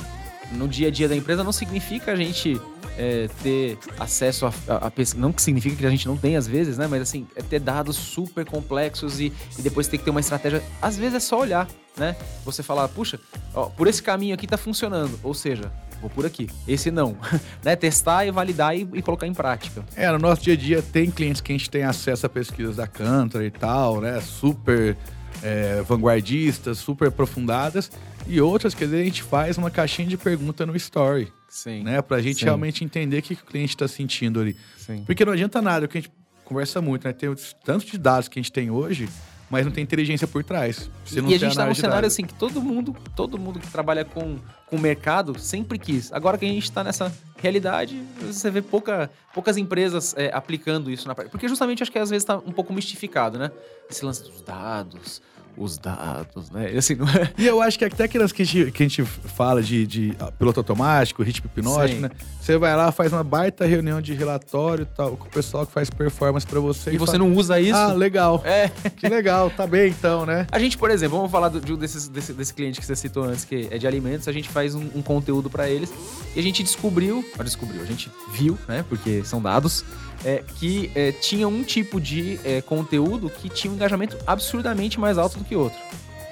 no 0.52 0.68
dia 0.68 0.88
a 0.88 0.92
dia 0.92 1.08
da 1.08 1.16
empresa 1.16 1.44
não 1.44 1.52
significa 1.52 2.12
a 2.12 2.16
gente 2.16 2.60
é, 2.98 3.30
ter 3.42 3.78
acesso 4.00 4.46
a, 4.46 4.54
a, 4.68 4.88
a 4.88 4.92
Não 5.16 5.32
que 5.32 5.42
significa 5.42 5.76
que 5.76 5.86
a 5.86 5.90
gente 5.90 6.08
não 6.08 6.18
tem 6.18 6.36
às 6.36 6.48
vezes, 6.48 6.78
né? 6.78 6.88
Mas 6.88 7.02
assim, 7.02 7.28
é 7.36 7.42
ter 7.42 7.60
dados 7.60 7.96
super 7.96 8.46
complexos 8.46 9.20
e, 9.20 9.32
e 9.58 9.62
depois 9.62 9.88
ter 9.88 9.98
que 9.98 10.04
ter 10.04 10.12
uma 10.12 10.20
estratégia. 10.20 10.62
Às 10.82 10.98
vezes 10.98 11.16
é 11.16 11.20
só 11.20 11.40
olhar, 11.40 11.68
né? 11.98 12.16
Você 12.46 12.62
falar, 12.62 12.88
puxa, 12.90 13.20
ó, 13.54 13.66
por 13.66 13.88
esse 13.88 14.02
caminho 14.02 14.34
aqui 14.34 14.46
tá 14.46 14.58
funcionando. 14.58 15.20
Ou 15.24 15.34
seja, 15.34 15.72
vou 16.00 16.10
por 16.10 16.26
aqui. 16.26 16.50
Esse 16.68 16.92
não. 16.92 17.18
né? 17.64 17.76
Testar 17.76 18.26
e 18.26 18.32
validar 18.32 18.76
e, 18.76 18.88
e 18.94 19.02
colocar 19.02 19.28
em 19.28 19.34
prática. 19.34 19.84
É, 19.96 20.12
no 20.12 20.20
nosso 20.20 20.42
dia 20.42 20.54
a 20.54 20.58
dia 20.58 20.82
tem 20.82 21.10
clientes 21.10 21.42
que 21.42 21.52
a 21.52 21.58
gente 21.58 21.70
tem 21.70 21.84
acesso 21.84 22.26
a 22.26 22.30
pesquisas 22.30 22.76
da 22.76 22.88
Cantor 22.88 23.44
e 23.44 23.52
tal, 23.52 24.02
né? 24.02 24.20
Super 24.22 24.98
é, 25.44 25.82
vanguardistas, 25.82 26.78
super 26.78 27.08
aprofundadas. 27.08 27.92
E 28.28 28.40
outras 28.40 28.74
que 28.74 28.84
a 28.84 28.88
gente 28.88 29.24
faz 29.24 29.58
uma 29.58 29.72
caixinha 29.72 30.08
de 30.08 30.18
pergunta 30.18 30.66
no 30.66 30.76
story, 30.76 31.32
Sim. 31.50 31.84
né? 31.84 32.02
Pra 32.02 32.22
gente 32.22 32.40
Sim. 32.40 32.46
realmente 32.46 32.84
entender 32.84 33.20
o 33.20 33.22
que 33.22 33.34
o 33.34 33.38
cliente 33.38 33.76
tá 33.76 33.88
sentindo 33.88 34.40
ali. 34.40 34.56
Sim. 34.78 35.04
Porque 35.06 35.26
não 35.26 35.34
adianta 35.34 35.62
nada, 35.62 35.86
o 35.86 35.90
que 35.90 35.98
a 35.98 36.02
gente 36.02 36.12
conversa 36.46 36.82
muito, 36.82 37.08
né? 37.08 37.14
Tem 37.14 37.34
tanto 37.64 37.86
de 37.86 37.98
dados 37.98 38.28
que 38.28 38.38
a 38.38 38.42
gente 38.42 38.52
tem 38.52 38.70
hoje, 38.70 39.08
mas 39.52 39.66
não 39.66 39.72
tem 39.72 39.84
inteligência 39.84 40.26
por 40.26 40.46
trás. 40.46 40.90
Você 41.06 41.22
não 41.22 41.30
e 41.30 41.36
a 41.36 41.38
gente 41.38 41.56
tá 41.56 41.66
num 41.66 41.76
cenário 41.76 42.08
assim 42.08 42.24
que 42.24 42.34
todo 42.34 42.62
mundo, 42.62 42.96
todo 43.18 43.38
mundo 43.38 43.60
que 43.60 43.68
trabalha 43.68 44.06
com, 44.06 44.38
com 44.66 44.78
o 44.78 44.80
mercado 44.80 45.38
sempre 45.38 45.78
quis. 45.78 46.12
Agora 46.14 46.38
que 46.38 46.46
a 46.46 46.48
gente 46.48 46.72
tá 46.72 46.86
nessa 46.86 47.14
realidade, 47.36 48.02
você 48.22 48.50
vê 48.50 48.62
pouca, 48.62 49.12
poucas 49.34 49.58
empresas 49.58 50.16
é, 50.18 50.32
aplicando 50.34 50.90
isso 50.90 51.06
na 51.06 51.14
prática. 51.14 51.32
Porque 51.32 51.50
justamente 51.50 51.84
acho 51.84 51.92
que 51.92 52.00
às 52.00 52.10
vezes 52.10 52.24
tá 52.24 52.38
um 52.38 52.52
pouco 52.54 52.72
mistificado, 52.72 53.38
né? 53.38 53.52
Esse 53.90 54.06
lance 54.06 54.24
dos 54.24 54.42
dados, 54.42 55.22
os 55.58 55.78
dados, 55.78 56.50
né? 56.52 56.74
E 56.74 56.78
assim, 56.78 56.96
não 56.96 57.08
é. 57.10 57.32
E 57.38 57.46
eu 57.48 57.62
acho 57.62 57.78
que 57.78 57.86
até 57.86 58.04
aquelas 58.06 58.32
que 58.32 58.42
a 58.42 58.46
gente, 58.46 58.72
que 58.72 58.84
a 58.84 58.88
gente 58.88 59.04
fala 59.04 59.62
de, 59.62 59.86
de 59.86 60.14
ah, 60.20 60.32
piloto 60.32 60.60
automático, 60.60 61.22
ritmo 61.24 61.50
hipnótico, 61.54 61.96
Sim. 61.96 62.02
né? 62.02 62.10
Você 62.42 62.58
vai 62.58 62.76
lá, 62.76 62.92
faz 62.92 63.14
uma 63.14 63.24
baita 63.24 63.66
reunião 63.66 64.02
de 64.02 64.14
relatório 64.14 64.84
e 64.84 64.96
tal, 64.96 65.16
com 65.16 65.28
o 65.28 65.30
pessoal 65.32 65.66
que 65.66 65.72
faz 65.72 65.90
performance 65.90 66.46
pra 66.46 66.60
você. 66.60 66.92
E 66.92 66.98
você 66.98 67.14
fala, 67.14 67.24
não 67.24 67.34
usa 67.36 67.60
isso. 67.60 67.76
Ah, 67.78 67.94
legal. 67.94 68.42
É. 68.46 68.70
Que 68.98 69.08
legal, 69.08 69.50
tá 69.50 69.68
bem 69.68 69.90
então, 69.90 70.26
né? 70.26 70.48
A 70.52 70.58
gente, 70.60 70.78
por 70.78 70.90
exemplo, 70.90 71.18
vamos 71.18 71.32
falar 71.32 71.50
do- 71.50 71.62
de 71.62 71.74
um 71.74 71.78
desses, 71.78 72.08
desse, 72.08 72.34
desse 72.34 72.54
cliente 72.54 72.80
que 72.80 72.86
você 72.86 72.96
citou 72.96 73.24
antes, 73.24 73.46
que 73.46 73.68
é 73.70 73.78
de 73.78 73.86
alimentos, 73.88 74.28
a 74.28 74.32
gente 74.32 74.50
faz 74.50 74.74
um, 74.76 74.90
um 74.96 75.02
conteúdo 75.02 75.50
pra 75.50 75.70
eles 75.70 75.92
e 76.36 76.40
a 76.40 76.44
gente 76.44 76.64
descobriu, 76.64 77.24
ah, 77.38 77.44
descobriu, 77.44 77.82
a 77.82 77.86
gente 77.86 78.10
viu, 78.34 78.58
né, 78.68 78.84
porque 78.90 79.24
são 79.24 79.42
dados, 79.42 79.86
é, 80.24 80.44
que 80.60 80.92
é, 80.96 81.12
tinha 81.12 81.48
um 81.48 81.64
tipo 81.64 82.00
de 82.00 82.40
é, 82.44 82.62
conteúdo 82.62 83.30
que 83.30 83.50
tinha 83.50 83.72
um 83.72 83.76
engajamento 83.76 84.18
absurdamente 84.26 85.00
mais 85.00 85.18
alto 85.18 85.40
do 85.40 85.44
que 85.44 85.56
outro, 85.56 85.80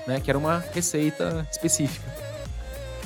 né, 0.08 0.20
que 0.20 0.30
era 0.30 0.38
uma 0.38 0.64
receita 0.74 1.48
específica. 1.52 2.06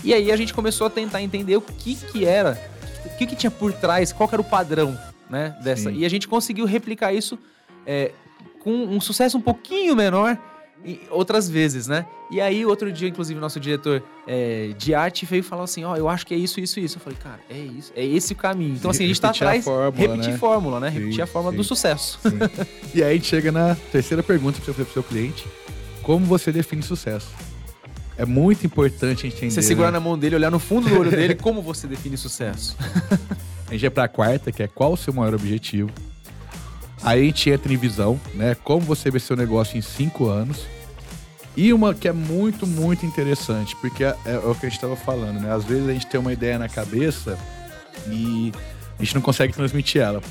E 0.03 0.13
aí 0.13 0.31
a 0.31 0.35
gente 0.35 0.53
começou 0.53 0.87
a 0.87 0.89
tentar 0.89 1.21
entender 1.21 1.55
o 1.55 1.61
que 1.61 1.95
que 1.95 2.25
era, 2.25 2.59
o 3.05 3.17
que 3.17 3.25
que 3.25 3.35
tinha 3.35 3.51
por 3.51 3.71
trás, 3.71 4.11
qual 4.11 4.29
era 4.31 4.41
o 4.41 4.45
padrão, 4.45 4.97
né, 5.29 5.55
dessa. 5.63 5.89
Sim. 5.89 5.97
E 5.97 6.05
a 6.05 6.09
gente 6.09 6.27
conseguiu 6.27 6.65
replicar 6.65 7.13
isso 7.13 7.39
é, 7.85 8.11
com 8.59 8.71
um 8.71 8.99
sucesso 8.99 9.37
um 9.37 9.41
pouquinho 9.41 9.95
menor 9.95 10.37
outras 11.09 11.49
vezes, 11.49 11.87
né? 11.87 12.05
E 12.29 12.41
aí, 12.41 12.65
outro 12.65 12.91
dia, 12.91 13.07
inclusive, 13.07 13.39
nosso 13.39 13.59
diretor 13.59 14.03
é, 14.27 14.71
de 14.77 14.93
arte 14.93 15.25
veio 15.25 15.43
falar 15.43 15.63
assim: 15.63 15.83
Ó, 15.83 15.95
eu 15.95 16.09
acho 16.09 16.25
que 16.25 16.33
é 16.33 16.37
isso, 16.37 16.59
isso, 16.59 16.79
isso. 16.79 16.97
Eu 16.97 17.01
falei, 17.01 17.17
cara, 17.21 17.39
é 17.49 17.57
isso, 17.57 17.93
é 17.95 18.05
esse 18.05 18.33
o 18.33 18.35
caminho. 18.35 18.75
Então, 18.75 18.91
assim, 18.91 19.03
a 19.03 19.07
gente 19.07 19.21
tá 19.21 19.27
Repetir 19.27 19.45
a 19.45 19.49
atrás. 19.49 19.65
fórmula, 19.65 20.07
repetir 20.07 20.31
né? 20.31 20.37
fórmula, 20.37 20.79
né? 20.79 20.91
Sim, 20.91 20.99
repetir 20.99 21.21
a 21.21 21.27
fórmula 21.27 21.51
sim. 21.53 21.57
do 21.57 21.63
sucesso. 21.63 22.19
E 22.93 23.01
aí 23.01 23.11
a 23.11 23.13
gente 23.13 23.27
chega 23.27 23.51
na 23.51 23.75
terceira 23.91 24.21
pergunta 24.21 24.59
fazer 24.61 24.83
pro 24.83 24.93
seu 24.93 25.03
cliente: 25.03 25.47
como 26.01 26.25
você 26.25 26.51
define 26.51 26.83
sucesso? 26.83 27.29
É 28.15 28.25
muito 28.25 28.65
importante 28.65 29.25
a 29.25 29.29
gente 29.29 29.37
entender. 29.37 29.51
Você 29.51 29.61
segurar 29.61 29.87
né? 29.87 29.93
na 29.93 29.99
mão 29.99 30.17
dele, 30.17 30.35
olhar 30.35 30.51
no 30.51 30.59
fundo 30.59 30.87
do 30.87 30.99
olho 30.99 31.09
dele, 31.09 31.33
como 31.35 31.61
você 31.61 31.87
define 31.87 32.15
sucesso. 32.17 32.77
A 33.67 33.71
gente 33.71 33.81
vai 33.81 33.89
pra 33.89 34.07
quarta, 34.07 34.51
que 34.51 34.61
é 34.61 34.67
qual 34.67 34.93
o 34.93 34.97
seu 34.97 35.11
maior 35.11 35.33
objetivo. 35.33 35.89
Aí 37.03 37.21
a 37.21 37.25
gente 37.25 37.49
entra 37.49 37.73
em 37.73 37.77
visão, 37.77 38.19
né? 38.33 38.55
Como 38.63 38.81
você 38.81 39.11
vê 39.11 39.19
seu 39.19 39.35
negócio 39.35 39.77
em 39.77 39.81
cinco 39.81 40.27
anos. 40.27 40.65
E 41.55 41.71
uma 41.71 41.93
que 41.93 42.07
é 42.07 42.13
muito, 42.13 42.65
muito 42.65 43.05
interessante, 43.05 43.75
porque 43.75 44.03
é, 44.03 44.15
é 44.25 44.37
o 44.37 44.55
que 44.55 44.65
a 44.65 44.69
gente 44.69 44.77
estava 44.77 44.95
falando, 44.95 45.39
né? 45.39 45.53
Às 45.53 45.63
vezes 45.63 45.87
a 45.87 45.93
gente 45.93 46.07
tem 46.07 46.19
uma 46.19 46.33
ideia 46.33 46.57
na 46.57 46.67
cabeça 46.67 47.37
e 48.07 48.51
a 48.97 49.03
gente 49.03 49.13
não 49.13 49.21
consegue 49.21 49.53
transmitir 49.53 50.01
ela. 50.01 50.21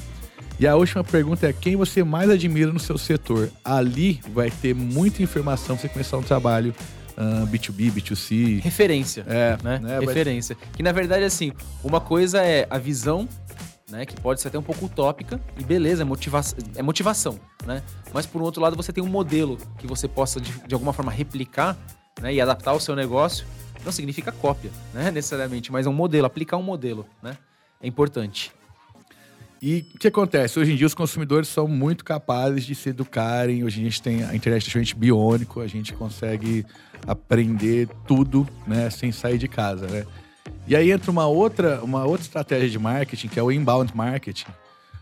E 0.58 0.66
a 0.66 0.74
última 0.74 1.04
pergunta 1.04 1.46
é 1.46 1.52
quem 1.52 1.76
você 1.76 2.02
mais 2.02 2.28
admira 2.28 2.72
no 2.72 2.80
seu 2.80 2.98
setor? 2.98 3.50
Ali 3.64 4.20
vai 4.32 4.50
ter 4.50 4.74
muita 4.74 5.22
informação 5.22 5.76
pra 5.76 5.82
você 5.82 5.88
começar 5.88 6.16
um 6.16 6.22
trabalho 6.22 6.74
ah, 7.16 7.46
B2B, 7.46 7.92
B2C. 7.92 8.62
Referência. 8.62 9.24
É, 9.28 9.56
né? 9.62 9.78
né? 9.78 9.98
Referência. 10.00 10.56
Que 10.74 10.82
na 10.82 10.92
verdade, 10.92 11.24
assim, 11.24 11.52
uma 11.82 12.00
coisa 12.00 12.42
é 12.42 12.66
a 12.68 12.78
visão, 12.78 13.28
né? 13.92 14.06
Que 14.06 14.18
pode 14.18 14.40
ser 14.40 14.48
até 14.48 14.58
um 14.58 14.62
pouco 14.62 14.86
utópica, 14.86 15.40
e 15.58 15.62
beleza, 15.62 16.02
é, 16.02 16.04
motiva 16.04 16.40
é 16.74 16.82
motivação, 16.82 17.38
né? 17.66 17.82
Mas 18.12 18.24
por 18.24 18.40
um 18.40 18.44
outro 18.44 18.60
lado, 18.60 18.74
você 18.74 18.92
tem 18.92 19.04
um 19.04 19.08
modelo 19.08 19.58
que 19.78 19.86
você 19.86 20.08
possa, 20.08 20.40
de, 20.40 20.50
de 20.66 20.74
alguma 20.74 20.92
forma, 20.92 21.12
replicar 21.12 21.76
né? 22.20 22.32
e 22.34 22.40
adaptar 22.40 22.70
ao 22.70 22.80
seu 22.80 22.96
negócio. 22.96 23.46
Não 23.84 23.92
significa 23.92 24.32
cópia, 24.32 24.70
né? 24.94 25.10
Necessariamente, 25.12 25.70
mas 25.70 25.86
é 25.86 25.90
um 25.90 25.92
modelo, 25.92 26.26
aplicar 26.26 26.56
um 26.56 26.62
modelo, 26.62 27.06
né? 27.22 27.36
É 27.80 27.86
importante. 27.86 28.50
E 29.60 29.86
o 29.94 29.98
que 29.98 30.08
acontece? 30.08 30.58
Hoje 30.58 30.72
em 30.72 30.76
dia 30.76 30.86
os 30.86 30.94
consumidores 30.94 31.48
são 31.48 31.68
muito 31.68 32.04
capazes 32.04 32.64
de 32.64 32.74
se 32.74 32.88
educarem. 32.88 33.62
Hoje 33.62 33.80
a 33.80 33.84
gente 33.84 34.02
tem 34.02 34.24
a 34.24 34.34
internet 34.34 34.68
gente 34.68 34.96
biônico, 34.96 35.60
a 35.60 35.68
gente 35.68 35.92
consegue 35.92 36.66
aprender 37.06 37.88
tudo, 38.06 38.48
né, 38.66 38.90
sem 38.90 39.12
sair 39.12 39.38
de 39.38 39.46
casa, 39.46 39.86
né? 39.86 40.04
E 40.66 40.76
aí 40.76 40.90
entra 40.90 41.10
uma 41.10 41.26
outra, 41.26 41.82
uma 41.82 42.04
outra 42.04 42.22
estratégia 42.22 42.68
de 42.68 42.78
marketing, 42.78 43.28
que 43.28 43.38
é 43.38 43.42
o 43.42 43.50
inbound 43.50 43.96
marketing, 43.96 44.50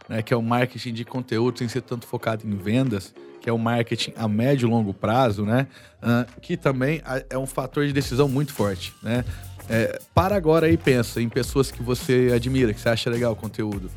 né, 0.08 0.22
que 0.22 0.32
é 0.32 0.36
o 0.36 0.42
marketing 0.42 0.92
de 0.92 1.04
conteúdo 1.04 1.58
sem 1.58 1.68
ser 1.68 1.82
tanto 1.82 2.06
focado 2.06 2.46
em 2.46 2.56
vendas, 2.56 3.14
que 3.40 3.48
é 3.48 3.52
o 3.52 3.58
marketing 3.58 4.12
a 4.16 4.28
médio 4.28 4.66
e 4.66 4.70
longo 4.70 4.92
prazo, 4.92 5.44
né? 5.44 5.66
ah, 6.02 6.26
que 6.40 6.56
também 6.56 7.02
é 7.28 7.38
um 7.38 7.46
fator 7.46 7.86
de 7.86 7.92
decisão 7.92 8.28
muito 8.28 8.52
forte, 8.52 8.92
né? 9.02 9.24
É, 9.68 10.00
para 10.12 10.34
agora 10.34 10.66
aí 10.66 10.76
pensa 10.76 11.22
em 11.22 11.28
pessoas 11.28 11.70
que 11.70 11.82
você 11.82 12.32
admira, 12.34 12.74
que 12.74 12.80
você 12.80 12.88
acha 12.88 13.08
legal 13.08 13.32
o 13.32 13.36
conteúdo. 13.36 13.88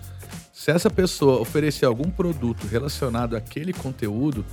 Se 0.54 0.72
essa 0.72 0.90
pessoa 0.90 1.42
oferecer 1.42 1.86
algum 1.86 2.10
produto 2.12 2.68
relacionado 2.68 3.36
àquele 3.36 3.74
conteúdo, 3.74 4.46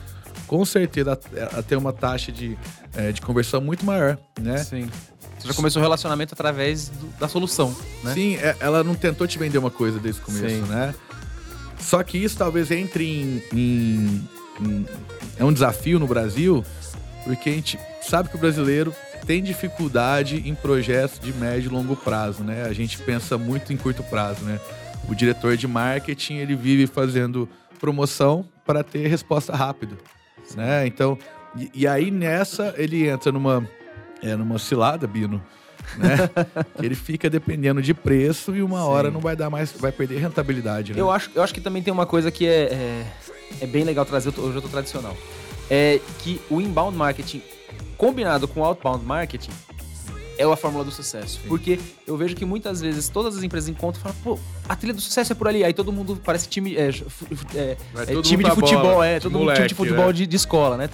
com 0.47 0.65
certeza 0.65 1.21
ela 1.35 1.63
tem 1.63 1.77
uma 1.77 1.93
taxa 1.93 2.33
de, 2.33 2.59
eh, 2.97 3.13
de 3.13 3.21
conversão 3.21 3.61
muito 3.61 3.85
maior, 3.85 4.19
né? 4.41 4.59
Sim. 4.59 4.89
Você 5.41 5.49
já 5.49 5.55
começou 5.55 5.81
o 5.81 5.83
relacionamento 5.83 6.35
através 6.35 6.89
do- 6.89 7.09
da 7.19 7.27
solução, 7.29 7.75
né? 8.05 8.13
Sim, 8.15 8.37
é- 8.37 8.57
ela 8.61 8.85
não 8.85 8.95
tentou 8.95 9.27
te 9.27 9.39
vender 9.39 9.59
uma 9.59 9.71
coisa 9.71 9.99
desde 9.99 10.21
o 10.21 10.25
começo, 10.25 10.49
Sim. 10.49 10.63
né? 10.71 10.95
Só 11.79 12.03
que 12.03 12.19
isso 12.19 12.37
talvez 12.37 12.71
entre 12.71 13.05
em, 13.09 13.43
em- 13.53 14.29
em- 14.61 14.87
É 15.39 15.45
um 15.45 15.53
desafio 15.53 15.99
no 15.99 16.07
Brasil, 16.07 16.63
porque 17.25 17.49
a 17.49 17.53
gente 17.53 17.79
sabe 18.03 18.29
que 18.29 18.37
o 18.37 18.39
brasileiro 18.39 18.95
tem 19.27 19.43
dificuldade 19.43 20.43
em 20.47 20.55
projetos 20.55 21.19
de 21.19 21.33
médio 21.33 21.71
e 21.71 21.73
longo 21.73 21.97
prazo, 21.97 22.43
né? 22.45 22.65
A 22.65 22.73
gente 22.75 22.99
pensa 22.99 23.39
muito 23.39 23.73
em 23.73 23.77
curto 23.79 24.03
prazo, 24.03 24.45
né? 24.45 24.61
O 25.09 25.15
diretor 25.15 25.57
de 25.57 25.67
marketing, 25.67 26.35
ele 26.35 26.55
vive 26.55 26.87
fazendo 26.87 27.49
promoção 27.79 28.47
para 28.67 28.85
ter 28.85 29.07
resposta 29.09 29.57
rápido, 29.57 29.97
né? 30.55 30.87
Então, 30.87 31.17
e, 31.57 31.71
e, 31.75 31.87
aí 31.87 32.11
nessa 32.11 32.75
ele 32.77 33.09
entra 33.09 33.33
numa, 33.33 33.67
é, 34.23 34.37
numa 34.37 34.59
cilada, 34.59 35.07
Bino, 35.07 35.43
né? 35.97 36.31
ele 36.83 36.95
fica 36.95 37.29
dependendo 37.29 37.83
de 37.83 37.95
preço 37.95 38.55
e 38.55 38.63
uma 38.63 38.81
Sim. 38.81 38.87
hora 38.89 39.11
não 39.11 39.21
vai 39.21 39.37
dar 39.37 39.51
mais, 39.51 39.73
vai 39.73 39.93
perder 39.93 40.19
rentabilidade. 40.19 40.93
Né? 40.93 41.01
Eu, 41.01 41.11
acho, 41.11 41.31
eu 41.35 41.43
acho 41.43 41.55
que 41.55 41.61
também 41.61 41.83
tem 41.83 41.93
uma 41.93 42.07
coisa 42.07 42.31
que 42.31 42.47
é, 42.47 42.73
é, 42.73 43.07
é 43.63 43.67
bem 43.67 43.85
legal 43.85 44.05
trazer, 44.05 44.33
hoje 44.39 44.57
eu 44.57 44.63
tô 44.63 44.69
tradicional. 44.69 45.17
É 45.71 46.01
que 46.19 46.41
o 46.51 46.61
inbound 46.61 46.97
marketing 46.97 47.43
combinado 47.97 48.49
com 48.49 48.61
o 48.61 48.65
outbound 48.65 49.05
marketing 49.05 49.53
é 50.41 50.45
a 50.45 50.57
fórmula 50.57 50.83
do 50.83 50.91
sucesso. 50.91 51.39
Sim. 51.43 51.49
Porque 51.49 51.79
eu 52.07 52.17
vejo 52.17 52.35
que 52.35 52.47
muitas 52.47 52.81
vezes 52.81 53.11
todas 53.11 53.37
as 53.37 53.43
empresas 53.43 53.69
encontram 53.69 54.01
e 54.01 54.03
falam, 54.03 54.17
pô, 54.25 54.39
a 54.67 54.75
trilha 54.75 54.95
do 54.95 55.01
sucesso 55.01 55.33
é 55.33 55.35
por 55.35 55.47
ali. 55.47 55.63
Aí 55.63 55.75
todo 55.75 55.93
mundo 55.93 56.19
parece 56.25 56.49
time, 56.49 56.77
é, 56.77 56.89
é, 57.55 57.77
é 58.09 58.23
time 58.23 58.43
de 58.43 58.51
futebol, 58.53 58.95
bola, 58.95 59.07
é, 59.07 59.21
todo 59.21 59.39
mundo 59.39 59.53
time 59.53 59.69
de 59.69 59.75
futebol 59.75 60.07
né? 60.07 60.13
de, 60.15 60.27
de 60.27 60.37
escola, 60.37 60.79
né? 60.79 60.89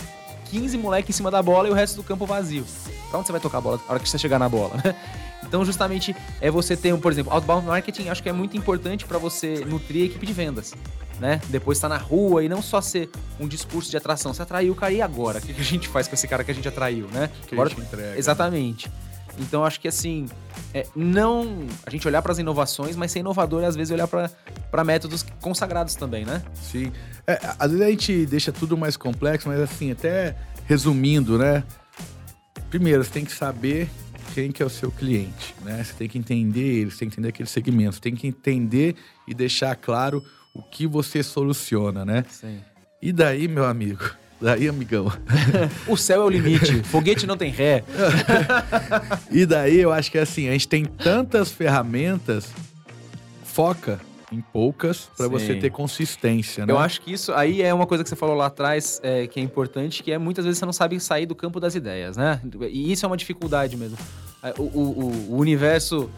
15 0.50 0.78
moleques 0.78 1.14
em 1.14 1.16
cima 1.16 1.30
da 1.30 1.42
bola 1.42 1.68
e 1.68 1.70
o 1.70 1.74
resto 1.74 1.96
do 1.96 2.02
campo 2.02 2.26
vazio. 2.26 2.64
Pra 3.10 3.18
onde 3.18 3.26
você 3.26 3.32
vai 3.32 3.40
tocar 3.40 3.58
a 3.58 3.60
bola? 3.60 3.80
A 3.86 3.92
hora 3.92 4.00
que 4.00 4.08
você 4.08 4.18
chegar 4.18 4.38
na 4.38 4.48
bola, 4.48 4.80
né? 4.82 4.94
Então, 5.46 5.64
justamente, 5.64 6.16
é 6.40 6.50
você 6.50 6.76
ter, 6.76 6.96
por 6.98 7.12
exemplo, 7.12 7.32
outbound 7.32 7.66
marketing, 7.66 8.08
acho 8.08 8.20
que 8.20 8.28
é 8.28 8.32
muito 8.32 8.56
importante 8.56 9.04
para 9.04 9.16
você 9.16 9.64
nutrir 9.64 10.02
a 10.02 10.06
equipe 10.06 10.26
de 10.26 10.32
vendas, 10.32 10.74
né? 11.20 11.40
Depois 11.48 11.78
estar 11.78 11.88
tá 11.88 11.94
na 11.94 12.00
rua 12.00 12.42
e 12.42 12.48
não 12.48 12.60
só 12.60 12.80
ser 12.80 13.08
um 13.38 13.46
discurso 13.46 13.88
de 13.88 13.96
atração. 13.96 14.34
Você 14.34 14.42
atraiu 14.42 14.72
o 14.72 14.74
cara 14.74 14.92
e 14.92 15.00
agora? 15.00 15.38
O 15.38 15.42
que 15.42 15.52
a 15.52 15.64
gente 15.64 15.86
faz 15.86 16.08
com 16.08 16.14
esse 16.14 16.26
cara 16.26 16.42
que 16.42 16.50
a 16.50 16.54
gente 16.54 16.66
atraiu, 16.66 17.06
né? 17.12 17.30
Que 17.46 17.54
agora, 17.54 17.68
a 17.68 17.70
gente 17.70 17.82
entrega. 17.82 18.18
Exatamente. 18.18 18.90
Então, 19.38 19.64
acho 19.64 19.80
que 19.80 19.88
assim, 19.88 20.26
é, 20.72 20.86
não 20.94 21.66
a 21.84 21.90
gente 21.90 22.06
olhar 22.06 22.22
para 22.22 22.32
as 22.32 22.38
inovações, 22.38 22.96
mas 22.96 23.12
ser 23.12 23.20
inovador 23.20 23.62
é 23.62 23.66
às 23.66 23.76
vezes 23.76 23.92
olhar 23.92 24.08
para 24.08 24.84
métodos 24.84 25.24
consagrados 25.40 25.94
também, 25.94 26.24
né? 26.24 26.42
Sim. 26.54 26.92
É, 27.26 27.38
às 27.58 27.70
vezes 27.70 27.86
a 27.86 27.90
gente 27.90 28.26
deixa 28.26 28.52
tudo 28.52 28.76
mais 28.76 28.96
complexo, 28.96 29.48
mas 29.48 29.60
assim, 29.60 29.90
até 29.90 30.36
resumindo, 30.66 31.38
né? 31.38 31.64
Primeiro, 32.70 33.04
você 33.04 33.10
tem 33.10 33.24
que 33.24 33.32
saber 33.32 33.88
quem 34.34 34.50
que 34.50 34.62
é 34.62 34.66
o 34.66 34.70
seu 34.70 34.90
cliente, 34.90 35.54
né? 35.62 35.82
Você 35.82 35.94
tem 35.94 36.08
que 36.08 36.18
entender 36.18 36.60
ele, 36.60 36.90
você 36.90 36.98
tem 36.98 37.08
que 37.08 37.14
entender 37.14 37.28
aquele 37.28 37.48
segmento, 37.48 37.94
você 37.94 38.00
tem 38.00 38.14
que 38.14 38.26
entender 38.26 38.96
e 39.26 39.34
deixar 39.34 39.74
claro 39.76 40.22
o 40.54 40.62
que 40.62 40.86
você 40.86 41.22
soluciona, 41.22 42.04
né? 42.04 42.24
Sim. 42.28 42.60
E 43.00 43.12
daí, 43.12 43.46
meu 43.46 43.64
amigo, 43.64 44.04
daí, 44.40 44.68
amigão. 44.68 45.12
o 45.86 45.96
céu 45.96 46.22
é 46.22 46.24
o 46.24 46.28
limite, 46.28 46.82
foguete 46.84 47.26
não 47.26 47.36
tem 47.36 47.50
ré. 47.50 47.84
e 49.30 49.46
daí 49.46 49.78
eu 49.78 49.92
acho 49.92 50.10
que 50.10 50.18
assim, 50.18 50.48
a 50.48 50.52
gente 50.52 50.68
tem 50.68 50.84
tantas 50.84 51.50
ferramentas, 51.50 52.52
foca 53.44 54.00
em 54.32 54.40
poucas 54.40 55.08
para 55.16 55.28
você 55.28 55.54
ter 55.54 55.70
consistência, 55.70 56.66
né? 56.66 56.72
Eu 56.72 56.78
acho 56.78 57.00
que 57.00 57.12
isso 57.12 57.32
aí 57.32 57.62
é 57.62 57.72
uma 57.72 57.86
coisa 57.86 58.02
que 58.02 58.10
você 58.10 58.16
falou 58.16 58.34
lá 58.34 58.46
atrás 58.46 59.00
é, 59.02 59.26
que 59.26 59.38
é 59.38 59.42
importante, 59.42 60.02
que 60.02 60.10
é 60.10 60.18
muitas 60.18 60.44
vezes 60.44 60.58
você 60.58 60.66
não 60.66 60.72
sabe 60.72 60.98
sair 60.98 61.26
do 61.26 61.34
campo 61.34 61.60
das 61.60 61.74
ideias, 61.74 62.16
né? 62.16 62.40
E 62.70 62.92
isso 62.92 63.04
é 63.04 63.08
uma 63.08 63.16
dificuldade 63.16 63.76
mesmo. 63.76 63.96
É, 64.42 64.52
o, 64.58 64.62
o, 64.62 65.26
o 65.30 65.36
universo 65.36 66.10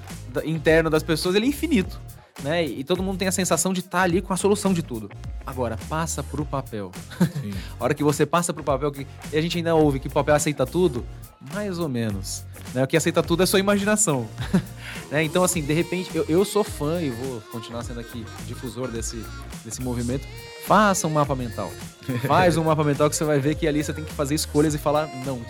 interno 0.44 0.88
das 0.88 1.02
pessoas 1.02 1.34
ele 1.34 1.46
é 1.46 1.48
infinito. 1.48 2.00
Né? 2.42 2.64
E 2.64 2.84
todo 2.84 3.02
mundo 3.02 3.18
tem 3.18 3.26
a 3.26 3.32
sensação 3.32 3.72
de 3.72 3.80
estar 3.80 3.98
tá 3.98 4.04
ali 4.04 4.22
com 4.22 4.32
a 4.32 4.36
solução 4.36 4.72
de 4.72 4.82
tudo. 4.82 5.10
Agora, 5.44 5.76
passa 5.88 6.22
pro 6.22 6.44
papel. 6.44 6.92
a 7.78 7.84
hora 7.84 7.94
que 7.94 8.04
você 8.04 8.24
passa 8.24 8.52
pro 8.52 8.62
papel, 8.62 8.92
que 8.92 9.06
e 9.32 9.36
a 9.36 9.40
gente 9.40 9.58
ainda 9.58 9.74
ouve 9.74 9.98
que 9.98 10.06
o 10.06 10.10
papel 10.10 10.34
aceita 10.34 10.64
tudo, 10.64 11.04
mais 11.52 11.78
ou 11.78 11.88
menos. 11.88 12.44
Né? 12.72 12.84
O 12.84 12.86
que 12.86 12.96
aceita 12.96 13.22
tudo 13.22 13.42
é 13.42 13.46
sua 13.46 13.58
imaginação. 13.58 14.28
né? 15.10 15.24
Então, 15.24 15.42
assim, 15.42 15.62
de 15.62 15.72
repente, 15.72 16.10
eu, 16.14 16.24
eu 16.28 16.44
sou 16.44 16.62
fã 16.62 17.00
e 17.00 17.10
vou 17.10 17.40
continuar 17.52 17.82
sendo 17.82 17.98
aqui 17.98 18.24
difusor 18.46 18.88
desse, 18.88 19.24
desse 19.64 19.82
movimento. 19.82 20.26
Faça 20.66 21.06
um 21.06 21.10
mapa 21.10 21.34
mental. 21.34 21.72
Faz 22.26 22.56
um 22.56 22.64
mapa 22.64 22.84
mental 22.84 23.10
que 23.10 23.16
você 23.16 23.24
vai 23.24 23.40
ver 23.40 23.56
que 23.56 23.66
ali 23.66 23.82
você 23.82 23.92
tem 23.92 24.04
que 24.04 24.12
fazer 24.12 24.34
escolhas 24.34 24.74
e 24.74 24.78
falar 24.78 25.08
não. 25.26 25.40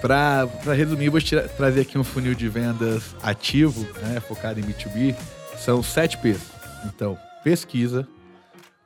Para 0.00 0.48
resumir, 0.76 1.08
vou 1.08 1.20
tirar, 1.20 1.48
trazer 1.48 1.80
aqui 1.80 1.98
um 1.98 2.04
funil 2.04 2.34
de 2.34 2.48
vendas 2.48 3.16
ativo, 3.22 3.86
né, 4.02 4.20
focado 4.20 4.60
em 4.60 4.62
B2B. 4.62 5.16
São 5.58 5.82
sete 5.82 6.16
P's. 6.18 6.40
Então, 6.86 7.18
pesquisa, 7.42 8.06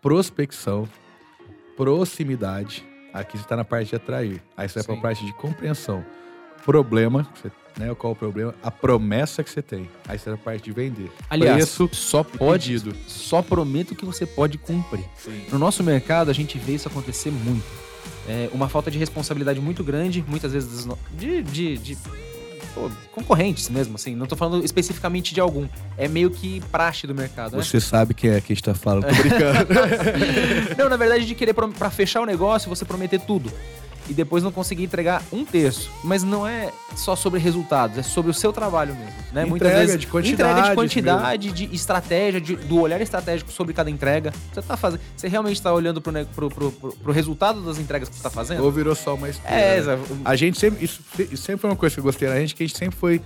prospecção, 0.00 0.88
proximidade. 1.76 2.84
Aqui 3.12 3.36
você 3.36 3.44
está 3.44 3.56
na 3.56 3.64
parte 3.64 3.90
de 3.90 3.96
atrair. 3.96 4.42
Aí 4.56 4.68
você 4.68 4.78
vai 4.80 4.84
para 4.84 4.94
a 4.94 5.00
parte 5.00 5.24
de 5.24 5.32
compreensão. 5.34 6.04
Problema, 6.64 7.28
você, 7.34 7.50
né? 7.76 7.94
Qual 7.94 8.12
é 8.12 8.16
o 8.16 8.18
problema? 8.18 8.54
A 8.62 8.70
promessa 8.70 9.44
que 9.44 9.50
você 9.50 9.60
tem. 9.60 9.88
Aí 10.08 10.18
você 10.18 10.22
está 10.22 10.30
na 10.32 10.36
parte 10.38 10.64
de 10.64 10.72
vender. 10.72 11.10
Aliás, 11.28 11.56
Preço 11.56 11.90
só 11.92 12.24
pode. 12.24 12.70
Pedido. 12.70 12.96
Só 13.06 13.42
prometo 13.42 13.94
que 13.94 14.04
você 14.04 14.24
pode 14.24 14.58
cumprir. 14.58 15.04
Sim. 15.16 15.46
No 15.50 15.58
nosso 15.58 15.82
mercado, 15.82 16.30
a 16.30 16.34
gente 16.34 16.56
vê 16.58 16.72
isso 16.74 16.88
acontecer 16.88 17.30
muito. 17.30 17.66
É 18.28 18.48
uma 18.52 18.68
falta 18.68 18.90
de 18.90 18.98
responsabilidade 18.98 19.60
muito 19.60 19.82
grande, 19.82 20.24
muitas 20.26 20.52
vezes 20.52 20.86
de, 21.12 21.42
de, 21.42 21.78
de 21.78 21.98
pô, 22.74 22.90
concorrentes 23.12 23.68
mesmo, 23.68 23.96
assim. 23.96 24.14
Não 24.14 24.26
tô 24.26 24.36
falando 24.36 24.64
especificamente 24.64 25.34
de 25.34 25.40
algum. 25.40 25.68
É 25.96 26.08
meio 26.08 26.30
que 26.30 26.60
praxe 26.72 27.06
do 27.06 27.14
mercado. 27.14 27.56
Né? 27.56 27.62
Você 27.62 27.80
sabe 27.80 28.14
quem 28.14 28.30
é 28.30 28.40
que 28.40 28.52
está 28.52 28.74
falando, 28.74 29.06
tô 29.06 29.14
brincando. 29.14 29.74
não, 30.78 30.88
na 30.88 30.96
verdade, 30.96 31.26
de 31.26 31.34
querer 31.34 31.54
para 31.54 31.90
fechar 31.90 32.20
o 32.20 32.26
negócio, 32.26 32.68
você 32.68 32.84
prometer 32.84 33.20
tudo 33.20 33.52
e 34.12 34.14
depois 34.14 34.42
não 34.42 34.52
conseguir 34.52 34.84
entregar 34.84 35.22
um 35.32 35.42
terço. 35.42 35.90
Mas 36.04 36.22
não 36.22 36.46
é 36.46 36.70
só 36.94 37.16
sobre 37.16 37.40
resultados, 37.40 37.96
é 37.96 38.02
sobre 38.02 38.30
o 38.30 38.34
seu 38.34 38.52
trabalho 38.52 38.94
mesmo. 38.94 39.10
Né? 39.32 39.42
Entrega 39.42 39.48
Muitas 39.48 39.72
vezes, 39.72 39.98
de 39.98 40.06
quantidade. 40.06 40.50
Entrega 40.52 40.68
de 40.68 40.74
quantidade, 40.74 41.52
de 41.52 41.74
estratégia, 41.74 42.40
de, 42.40 42.56
do 42.56 42.78
olhar 42.78 43.00
estratégico 43.00 43.50
sobre 43.50 43.72
cada 43.72 43.90
entrega. 43.90 44.32
Você 44.52 44.60
tá 44.60 44.76
fazendo. 44.76 45.00
Você 45.16 45.28
realmente 45.28 45.56
está 45.56 45.72
olhando 45.72 46.00
pro, 46.00 46.12
pro, 46.26 46.50
pro, 46.50 46.72
pro, 46.72 46.92
pro 46.92 47.12
resultado 47.12 47.62
das 47.62 47.78
entregas 47.78 48.08
que 48.08 48.14
você 48.14 48.18
está 48.18 48.30
fazendo? 48.30 48.62
Ou 48.62 48.70
virou 48.70 48.94
só 48.94 49.14
uma 49.14 49.30
história? 49.30 49.56
É, 49.56 49.80
né? 49.80 49.98
A 50.24 50.36
gente 50.36 50.58
sempre. 50.58 50.84
Isso, 50.84 51.00
isso 51.18 51.42
sempre 51.42 51.62
foi 51.62 51.70
uma 51.70 51.76
coisa 51.76 51.94
que 51.94 52.00
eu 52.00 52.04
gostei 52.04 52.28
da 52.28 52.38
gente, 52.38 52.54
que 52.54 52.62
a 52.62 52.66
gente 52.66 52.78
sempre 52.78 52.96
foi 52.96 53.22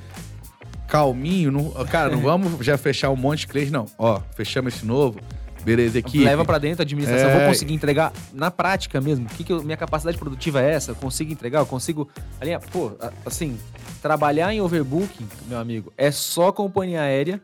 calminho. 0.86 1.50
Não, 1.50 1.70
cara, 1.86 2.10
não 2.10 2.22
vamos 2.22 2.64
já 2.64 2.78
fechar 2.78 3.10
um 3.10 3.16
monte 3.16 3.40
de 3.40 3.48
cliente, 3.48 3.72
não. 3.72 3.86
Ó, 3.98 4.20
fechamos 4.36 4.74
esse 4.74 4.86
novo 4.86 5.18
Beleza, 5.66 5.98
equipe. 5.98 6.22
Leva 6.22 6.44
para 6.44 6.58
dentro 6.58 6.82
a 6.82 6.84
administração. 6.84 7.28
É... 7.28 7.38
Vou 7.38 7.48
conseguir 7.48 7.74
entregar 7.74 8.12
na 8.32 8.52
prática 8.52 9.00
mesmo. 9.00 9.26
O 9.26 9.28
que, 9.28 9.42
que 9.42 9.52
eu, 9.52 9.64
minha 9.64 9.76
capacidade 9.76 10.16
produtiva 10.16 10.62
é 10.62 10.70
essa? 10.70 10.92
Eu 10.92 10.94
consigo 10.94 11.32
entregar? 11.32 11.58
Eu 11.58 11.66
consigo. 11.66 12.08
Ali, 12.40 12.52
pô, 12.70 12.92
assim, 13.24 13.58
trabalhar 14.00 14.54
em 14.54 14.60
overbooking, 14.60 15.26
meu 15.48 15.58
amigo, 15.58 15.92
é 15.98 16.12
só 16.12 16.52
companhia 16.52 17.02
aérea 17.02 17.40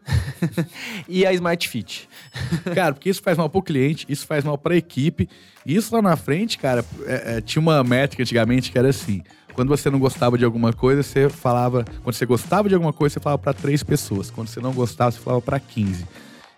e 1.08 1.26
a 1.26 1.32
Smart 1.32 1.68
Fit. 1.68 2.08
cara, 2.72 2.94
porque 2.94 3.11
isso 3.11 3.20
faz 3.20 3.37
mal 3.37 3.50
pro 3.50 3.61
cliente, 3.61 4.06
isso 4.08 4.24
faz 4.24 4.44
mal 4.44 4.56
pra 4.56 4.76
equipe. 4.76 5.28
Isso 5.66 5.92
lá 5.92 6.00
na 6.00 6.16
frente, 6.16 6.58
cara, 6.58 6.85
é, 7.04 7.38
é, 7.38 7.40
tinha 7.40 7.61
uma 7.61 7.82
métrica 7.82 8.22
antigamente 8.22 8.70
que 8.70 8.78
era 8.78 8.90
assim. 8.90 9.20
Quando 9.52 9.68
você 9.68 9.90
não 9.90 9.98
gostava 9.98 10.38
de 10.38 10.44
alguma 10.44 10.72
coisa, 10.72 11.02
você 11.02 11.28
falava. 11.28 11.85
Quando 12.04 12.14
você 12.14 12.24
gostava 12.24 12.68
de 12.68 12.74
alguma 12.76 12.92
coisa, 12.92 13.14
você 13.14 13.20
falava 13.20 13.42
para 13.42 13.52
três 13.52 13.82
pessoas. 13.82 14.30
Quando 14.30 14.46
você 14.46 14.61
não 14.61 14.72
gostava, 14.72 15.11
você 15.11 15.18
falava 15.18 15.42
para 15.42 15.58
15. 15.58 16.06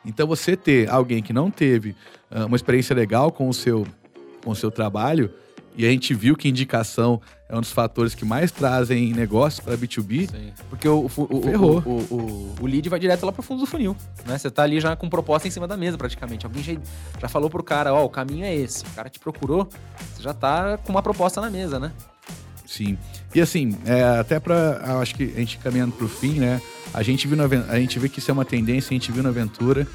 Então 0.04 0.26
você 0.26 0.56
ter 0.56 0.90
alguém 0.90 1.22
que 1.22 1.32
não 1.32 1.50
teve 1.50 1.90
uh, 2.30 2.46
uma 2.46 2.56
experiência 2.56 2.94
legal 2.94 3.32
com 3.32 3.48
o 3.48 3.54
seu 3.54 3.86
com 4.44 4.50
o 4.50 4.56
seu 4.56 4.70
trabalho, 4.70 5.30
e 5.76 5.84
a 5.84 5.90
gente 5.90 6.14
viu 6.14 6.36
que 6.36 6.48
indicação 6.48 7.20
é 7.48 7.56
um 7.56 7.60
dos 7.60 7.72
fatores 7.72 8.14
que 8.14 8.24
mais 8.24 8.52
trazem 8.52 9.12
negócios 9.12 9.58
para 9.58 9.76
B2B. 9.76 10.30
Sim. 10.30 10.52
Porque 10.70 10.88
o, 10.88 11.10
o, 11.16 11.22
o, 11.22 12.14
o, 12.14 12.54
o, 12.60 12.66
lead 12.66 12.88
vai 12.88 13.00
direto 13.00 13.26
lá 13.26 13.32
pro 13.32 13.42
fundo 13.42 13.60
do 13.60 13.66
funil. 13.66 13.96
Né? 14.24 14.38
Você 14.38 14.50
tá 14.50 14.62
ali 14.62 14.80
já 14.80 14.94
com 14.94 15.08
proposta 15.08 15.48
em 15.48 15.50
cima 15.50 15.66
da 15.66 15.76
mesa, 15.76 15.98
praticamente. 15.98 16.46
Alguém 16.46 16.62
já, 16.62 16.74
já 17.20 17.28
falou 17.28 17.50
pro 17.50 17.62
cara, 17.62 17.92
ó, 17.92 18.02
oh, 18.02 18.04
o 18.06 18.08
caminho 18.08 18.44
é 18.44 18.54
esse. 18.54 18.84
O 18.84 18.90
cara 18.90 19.10
te 19.10 19.18
procurou, 19.18 19.68
você 20.14 20.22
já 20.22 20.32
tá 20.32 20.78
com 20.78 20.92
uma 20.92 21.02
proposta 21.02 21.40
na 21.40 21.50
mesa, 21.50 21.80
né? 21.80 21.90
Sim. 22.64 22.96
E 23.34 23.40
assim, 23.40 23.76
é, 23.84 24.04
até 24.04 24.38
para 24.38 25.00
acho 25.00 25.14
que 25.16 25.24
a 25.24 25.40
gente 25.40 25.58
caminhando 25.58 25.92
para 25.92 26.06
o 26.06 26.08
fim, 26.08 26.38
né? 26.38 26.62
A 26.94 27.02
gente 27.02 27.26
viu 27.26 27.36
a 27.68 27.78
gente 27.78 27.98
vê 27.98 28.08
que 28.08 28.20
isso 28.20 28.30
é 28.30 28.34
uma 28.34 28.44
tendência, 28.44 28.90
a 28.90 28.94
gente 28.94 29.10
viu 29.10 29.22
na 29.22 29.28
aventura, 29.30 29.86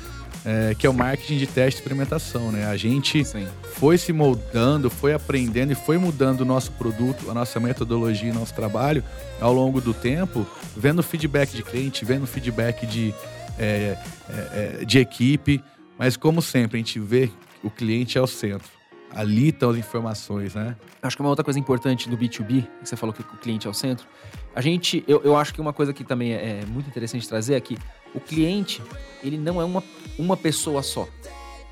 é, 0.45 0.75
que 0.77 0.85
é 0.85 0.89
o 0.89 0.93
marketing 0.93 1.37
de 1.37 1.47
teste 1.47 1.79
e 1.79 1.81
experimentação, 1.81 2.51
né? 2.51 2.67
A 2.67 2.75
gente 2.75 3.23
Sim. 3.23 3.47
foi 3.75 3.97
se 3.97 4.11
moldando, 4.11 4.89
foi 4.89 5.13
aprendendo 5.13 5.71
e 5.71 5.75
foi 5.75 5.97
mudando 5.97 6.41
o 6.41 6.45
nosso 6.45 6.73
produto, 6.73 7.31
a 7.31 7.33
nossa 7.33 7.57
metodologia, 7.59 8.33
nosso 8.33 8.53
trabalho 8.53 9.03
ao 9.39 9.53
longo 9.53 9.79
do 9.79 9.93
tempo, 9.93 10.45
vendo 10.75 11.01
feedback 11.01 11.55
de 11.55 11.63
cliente, 11.63 12.03
vendo 12.03 12.27
feedback 12.27 12.85
de, 12.85 13.13
é, 13.57 13.97
é, 14.29 14.79
é 14.81 14.85
de 14.85 14.99
equipe, 14.99 15.63
mas 15.97 16.17
como 16.17 16.41
sempre 16.41 16.77
a 16.77 16.79
gente 16.79 16.99
vê 16.99 17.31
o 17.63 17.69
cliente 17.69 18.17
é 18.17 18.21
o 18.21 18.27
centro 18.27 18.78
ali 19.11 19.49
estão 19.49 19.71
as 19.71 19.77
informações, 19.77 20.55
né? 20.55 20.75
Acho 21.01 21.15
que 21.15 21.21
uma 21.21 21.29
outra 21.29 21.43
coisa 21.43 21.59
importante 21.59 22.09
do 22.09 22.17
B2B, 22.17 22.67
que 22.81 22.89
você 22.89 22.95
falou 22.95 23.13
que 23.13 23.21
o 23.21 23.37
cliente 23.37 23.67
é 23.67 23.69
o 23.69 23.73
centro, 23.73 24.07
a 24.55 24.61
gente, 24.61 25.03
eu, 25.07 25.21
eu 25.23 25.35
acho 25.35 25.53
que 25.53 25.61
uma 25.61 25.73
coisa 25.73 25.93
que 25.93 26.03
também 26.03 26.33
é, 26.33 26.61
é 26.61 26.65
muito 26.65 26.87
interessante 26.87 27.27
trazer 27.27 27.55
é 27.55 27.59
que 27.59 27.77
o 28.13 28.19
cliente, 28.19 28.81
ele 29.23 29.37
não 29.37 29.61
é 29.61 29.65
uma, 29.65 29.83
uma 30.17 30.35
pessoa 30.35 30.81
só. 30.81 31.07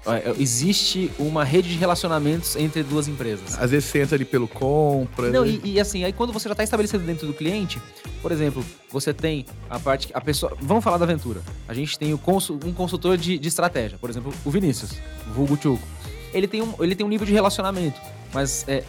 é, 0.06 0.34
existe 0.40 1.12
uma 1.18 1.44
rede 1.44 1.70
de 1.70 1.76
relacionamentos 1.76 2.56
entre 2.56 2.84
duas 2.84 3.08
empresas. 3.08 3.58
Às 3.60 3.72
vezes 3.72 3.90
você 3.90 4.02
entra 4.02 4.16
ali 4.16 4.26
pelo 4.26 4.48
compra. 4.48 5.32
Não, 5.32 5.44
né? 5.44 5.60
e, 5.64 5.74
e 5.74 5.80
assim, 5.80 6.04
aí 6.04 6.14
quando 6.14 6.32
você 6.32 6.48
já 6.48 6.54
está 6.54 6.64
estabelecido 6.64 7.04
dentro 7.04 7.28
do 7.28 7.34
cliente, 7.34 7.82
por 8.22 8.32
exemplo, 8.32 8.64
você 8.92 9.14
tem 9.14 9.46
a 9.70 9.80
parte. 9.80 10.10
A 10.14 10.22
pessoa. 10.22 10.56
Vamos 10.62 10.84
falar 10.84 10.98
da 10.98 11.06
aventura. 11.06 11.42
A 11.68 11.74
gente 11.74 11.98
tem 11.98 12.14
o 12.14 12.18
consul, 12.18 12.60
um 12.64 12.74
consultor 12.74 13.18
de, 13.18 13.38
de 13.38 13.48
estratégia, 13.48 13.98
por 13.98 14.10
exemplo, 14.10 14.34
o 14.46 14.52
Vinícius, 14.52 14.94
vulgo 15.34 15.58
Tchuco. 15.58 15.97
Ele 16.38 16.48
tem 16.48 16.62
um, 16.62 16.74
ele 16.80 16.96
tem 16.96 17.06
um 17.06 17.10
nível 17.10 17.26
de 17.26 17.34
relacionamento, 17.34 18.00
mas 18.34 18.64
é, 18.68 18.84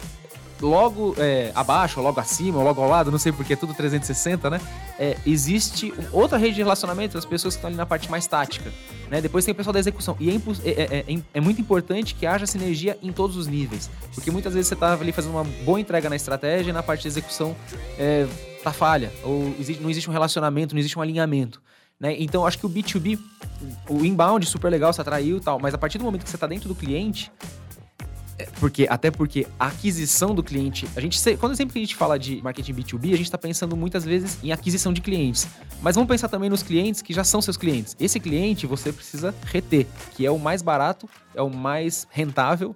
logo 0.61 1.15
é, 1.17 1.51
abaixo, 1.55 2.01
logo 2.01 2.19
acima, 2.19 2.61
logo 2.61 2.81
ao 2.81 2.89
lado, 2.89 3.11
não 3.11 3.17
sei 3.17 3.31
porque 3.31 3.53
é 3.53 3.55
tudo 3.55 3.73
360, 3.73 4.49
né? 4.49 4.61
É, 4.97 5.17
existe 5.25 5.93
outra 6.11 6.37
rede 6.37 6.55
de 6.55 6.61
relacionamento 6.61 7.13
das 7.13 7.25
pessoas 7.25 7.55
que 7.55 7.59
estão 7.59 7.69
ali 7.69 7.77
na 7.77 7.85
parte 7.85 8.09
mais 8.11 8.27
tática. 8.27 8.71
Né? 9.09 9.21
Depois 9.21 9.45
tem 9.45 9.53
o 9.53 9.55
pessoal 9.55 9.73
da 9.73 9.79
execução. 9.79 10.15
E 10.19 10.29
é, 10.29 10.33
é, 10.65 11.05
é, 11.07 11.21
é, 11.33 11.41
muito 11.41 11.61
importante 11.61 12.13
que 12.13 12.25
haja 12.25 12.45
sinergia 12.45 12.97
em 13.01 13.11
todos 13.11 13.37
os 13.37 13.47
níveis. 13.47 13.89
Porque 14.13 14.29
muitas 14.29 14.53
vezes 14.53 14.67
você 14.67 14.73
está 14.73 14.93
ali 14.93 15.11
fazendo 15.11 15.31
uma 15.31 15.43
boa 15.63 15.79
entrega 15.79 16.09
na 16.09 16.15
estratégia 16.15 16.69
e 16.69 16.73
na 16.73 16.83
parte 16.83 17.03
de 17.03 17.07
execução 17.07 17.55
é, 17.97 18.27
tá 18.63 18.71
falha. 18.71 19.11
Ou 19.23 19.55
não 19.79 19.89
existe 19.89 20.09
um 20.09 20.13
relacionamento, 20.13 20.75
não 20.75 20.79
existe 20.79 20.99
um 20.99 21.01
alinhamento. 21.01 21.61
Né? 21.99 22.15
Então, 22.19 22.45
acho 22.45 22.57
que 22.57 22.65
o 22.65 22.69
B2B, 22.69 23.19
o 23.89 24.05
inbound, 24.05 24.45
super 24.45 24.69
legal, 24.69 24.93
se 24.93 25.01
atraiu 25.01 25.37
e 25.37 25.41
tal, 25.41 25.59
mas 25.59 25.73
a 25.73 25.77
partir 25.77 25.97
do 25.97 26.03
momento 26.03 26.23
que 26.23 26.29
você 26.29 26.37
está 26.37 26.47
dentro 26.47 26.69
do 26.69 26.75
cliente, 26.75 27.29
é, 28.37 28.45
porque 28.57 28.87
até 28.89 29.11
porque 29.11 29.45
a 29.59 29.67
aquisição 29.67 30.33
do 30.33 30.41
cliente, 30.41 30.87
a 30.95 31.01
gente 31.01 31.19
quando 31.35 31.55
sempre 31.57 31.73
que 31.73 31.79
a 31.79 31.81
gente 31.81 31.95
fala 31.95 32.17
de 32.17 32.41
marketing 32.41 32.73
B2B, 32.73 33.07
a 33.07 33.17
gente 33.17 33.23
está 33.23 33.37
pensando 33.37 33.75
muitas 33.75 34.05
vezes 34.05 34.41
em 34.41 34.53
aquisição 34.53 34.93
de 34.93 35.01
clientes. 35.01 35.45
Mas 35.81 35.95
vamos 35.95 36.07
pensar 36.07 36.29
também 36.29 36.49
nos 36.49 36.63
clientes 36.63 37.01
que 37.01 37.13
já 37.13 37.25
são 37.25 37.41
seus 37.41 37.57
clientes. 37.57 37.97
Esse 37.99 38.17
cliente 38.17 38.65
você 38.65 38.93
precisa 38.93 39.35
reter, 39.43 39.85
que 40.15 40.25
é 40.25 40.31
o 40.31 40.39
mais 40.39 40.61
barato, 40.61 41.09
é 41.35 41.41
o 41.41 41.49
mais 41.49 42.07
rentável 42.09 42.73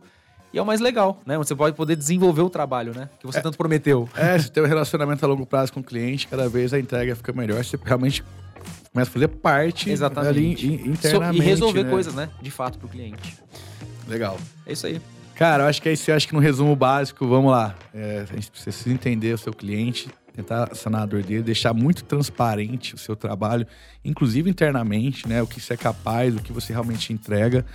e 0.52 0.60
é 0.60 0.62
o 0.62 0.66
mais 0.66 0.82
legal, 0.82 1.22
né? 1.26 1.38
Você 1.38 1.56
pode 1.56 1.78
poder 1.78 1.96
desenvolver 1.96 2.42
o 2.42 2.50
trabalho, 2.50 2.94
né? 2.94 3.10
Que 3.18 3.26
você 3.26 3.40
é, 3.40 3.42
tanto 3.42 3.58
prometeu. 3.58 4.10
É, 4.18 4.38
se 4.38 4.52
tem 4.52 4.62
um 4.62 4.68
relacionamento 4.68 5.24
a 5.24 5.28
longo 5.30 5.46
prazo 5.46 5.72
com 5.72 5.80
o 5.80 5.84
cliente, 5.84 6.28
cada 6.28 6.50
vez 6.50 6.74
a 6.74 6.80
entrega 6.80 7.16
fica 7.16 7.32
melhor, 7.32 7.64
você 7.64 7.80
realmente 7.84 8.22
começa 8.94 9.10
a 9.10 9.14
fazer 9.14 9.28
parte 9.28 9.90
Exatamente. 9.90 10.66
ali 10.66 10.88
internamente. 10.88 11.42
E 11.42 11.46
resolver 11.46 11.84
né? 11.84 11.90
coisas, 11.90 12.14
né? 12.14 12.30
De 12.42 12.52
fato, 12.52 12.78
para 12.78 12.86
o 12.86 12.90
cliente. 12.90 13.38
Legal. 14.08 14.38
É 14.66 14.74
isso 14.74 14.86
aí. 14.86 15.02
Cara, 15.36 15.64
eu 15.64 15.68
acho 15.68 15.82
que 15.82 15.90
é 15.90 15.94
isso. 15.94 16.10
Eu 16.12 16.16
acho 16.16 16.28
que 16.28 16.34
no 16.34 16.40
resumo 16.40 16.76
básico, 16.76 17.28
vamos 17.28 17.52
lá. 17.52 17.76
É, 17.94 18.26
a 18.30 18.36
gente 18.36 18.52
precisa 18.52 18.94
entender 18.94 19.34
o 19.34 19.38
seu 19.38 19.52
cliente, 19.52 20.10
tentar 20.34 20.76
sanar 20.76 21.02
a 21.02 21.06
dor 21.08 21.24
dele, 21.24 21.42
deixar 21.42 21.74
muito 21.74 22.04
transparente 22.04 22.94
o 22.94 22.98
seu 22.98 23.16
trabalho, 23.16 23.66
inclusive 24.06 24.48
internamente, 24.48 25.28
né? 25.28 25.42
O 25.42 25.48
que 25.48 25.60
você 25.60 25.74
é 25.74 25.78
capaz, 25.78 26.36
o 26.36 26.40
que 26.40 26.54
você 26.54 26.72
realmente 26.72 27.12
entrega. 27.12 27.66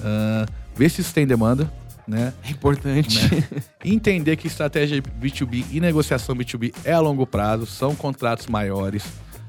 Uh, 0.00 0.50
ver 0.74 0.88
se 0.88 1.02
isso 1.02 1.14
tem 1.14 1.24
demanda, 1.24 1.72
né? 2.06 2.32
É 2.42 2.50
importante. 2.50 3.32
Né? 3.32 3.62
Entender 3.84 4.36
que 4.36 4.48
estratégia 4.48 5.00
B2B 5.00 5.66
e 5.70 5.80
negociação 5.80 6.34
B2B 6.34 6.74
é 6.84 6.92
a 6.92 7.00
longo 7.00 7.26
prazo, 7.26 7.64
são 7.64 7.94
contratos 7.94 8.48
maiores. 8.48 9.04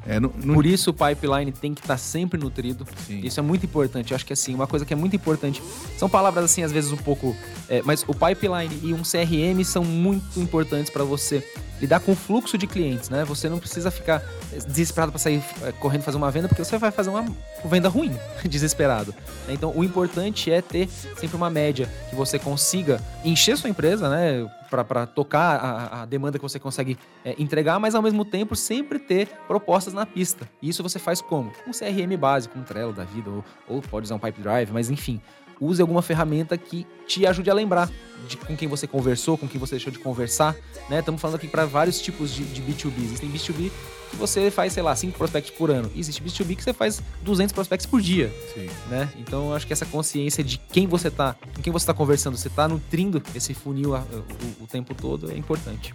É. 0.06 0.20
Por 0.20 0.66
isso 0.66 0.92
o 0.92 0.94
pipeline 0.94 1.52
tem 1.52 1.74
que 1.74 1.82
estar 1.82 1.96
tá 1.96 1.98
sempre 1.98 2.40
nutrido. 2.40 2.86
Sim. 3.08 3.22
Isso 3.24 3.40
é 3.40 3.44
muito 3.44 3.66
importante. 3.66 4.12
Eu 4.12 4.16
acho 4.16 4.26
que 4.26 4.34
assim, 4.34 4.54
uma 4.54 4.68
coisa 4.68 4.86
que 4.86 4.94
é 4.94 4.96
muito 4.96 5.16
importante. 5.16 5.62
São 5.98 6.10
palavras 6.10 6.46
assim, 6.46 6.64
às 6.64 6.72
vezes, 6.72 6.92
um 6.92 6.98
pouco. 6.98 7.36
É, 7.68 7.82
mas 7.82 8.04
o 8.08 8.14
pipeline 8.14 8.80
e 8.84 8.94
um 8.94 9.02
CRM 9.02 9.64
são 9.64 9.84
muito 9.84 10.40
importantes 10.40 10.92
para 10.92 11.04
você 11.04 11.44
lidar 11.80 12.00
com 12.00 12.14
o 12.14 12.16
fluxo 12.16 12.58
de 12.58 12.68
clientes, 12.68 13.10
né? 13.10 13.24
Você 13.26 13.50
não 13.50 13.60
precisa 13.60 13.92
ficar 13.92 14.24
desesperado 14.68 15.12
para 15.12 15.20
sair 15.20 15.44
é, 15.64 15.72
correndo 15.74 16.04
fazer 16.04 16.18
uma 16.18 16.32
venda, 16.32 16.48
porque 16.48 16.64
você 16.64 16.78
vai 16.78 16.92
fazer 16.92 17.10
uma 17.10 17.26
venda 17.64 17.90
ruim, 17.90 18.18
desesperado. 18.48 19.14
Então, 19.50 19.74
o 19.76 19.84
importante 19.84 20.52
é 20.52 20.62
ter 20.62 20.90
sempre 21.18 21.36
uma 21.36 21.50
média 21.50 21.90
que 22.10 22.16
você 22.16 22.40
consiga 22.40 23.02
encher 23.24 23.58
sua 23.58 23.70
empresa, 23.70 24.10
né? 24.10 24.50
Para 24.70 25.06
tocar 25.06 25.58
a, 25.58 26.02
a, 26.02 26.06
demanda 26.06 26.38
que 26.38 26.44
você 26.44 26.60
consegue 26.60 26.98
é, 27.24 27.36
entregar, 27.38 27.80
mas 27.80 27.96
ao 27.96 28.02
mesmo 28.02 28.26
tempo 28.26 28.56
sempre 28.56 29.00
ter 29.00 29.28
propostas 29.48 29.94
na 29.94 30.06
pista. 30.06 30.50
E 30.62 30.68
isso 30.68 30.84
você 30.84 31.00
faz 31.00 31.22
como? 31.22 31.52
Um 31.68 31.72
CRM 31.72 32.18
básico, 32.18 32.58
um 32.58 32.64
Trello 32.64 32.92
da 32.92 33.04
vida, 33.04 33.30
ou, 33.30 33.46
ou 33.68 33.82
pode 33.82 34.06
usar 34.06 34.16
um 34.16 34.20
Pipe 34.20 34.42
Drive, 34.42 34.72
mas 34.72 34.90
enfim, 34.90 35.22
use 35.60 35.82
alguma 35.82 36.02
ferramenta 36.02 36.58
que 36.58 36.86
te 37.08 37.26
ajude 37.26 37.50
a 37.50 37.54
lembrar 37.54 37.90
de 38.28 38.38
com 38.38 38.56
quem 38.56 38.68
você 38.68 38.88
conversou, 38.88 39.38
com 39.38 39.48
quem 39.48 39.60
você 39.60 39.76
deixou 39.76 39.92
de 39.92 40.00
conversar, 40.00 40.56
né? 40.90 41.00
Estamos 41.00 41.22
falando 41.22 41.36
aqui 41.36 41.48
para 41.48 41.66
vários 41.66 42.02
tipos 42.02 42.34
de, 42.34 42.44
de 42.44 42.62
B2B. 42.62 43.04
Existem 43.04 43.30
B2B 43.30 43.72
que 44.10 44.16
você 44.16 44.50
faz, 44.50 44.74
sei 44.74 44.84
lá, 44.84 44.96
5 44.96 45.18
prospects 45.18 45.52
por 45.56 45.70
ano. 45.70 45.92
E 45.94 46.00
existe 46.00 46.24
B2B 46.24 46.56
que 46.56 46.64
você 46.64 46.74
faz 46.74 47.02
200 47.22 47.54
prospects 47.54 47.86
por 47.86 48.02
dia, 48.02 48.34
Sim. 48.54 48.70
né? 48.90 49.10
Então, 49.18 49.50
eu 49.50 49.56
acho 49.56 49.68
que 49.68 49.74
essa 49.74 49.86
consciência 49.86 50.44
de 50.44 50.58
quem 50.58 50.88
você 50.88 51.12
tá, 51.12 51.36
com 51.56 51.62
quem 51.62 51.72
você 51.72 51.84
está 51.84 51.94
conversando, 51.94 52.38
você 52.38 52.48
está 52.48 52.68
nutrindo 52.68 53.22
esse 53.34 53.54
funil 53.54 53.94
o, 53.94 53.98
o, 53.98 54.64
o 54.64 54.68
tempo 54.68 54.94
todo 54.94 55.32
é 55.32 55.38
importante. 55.38 55.94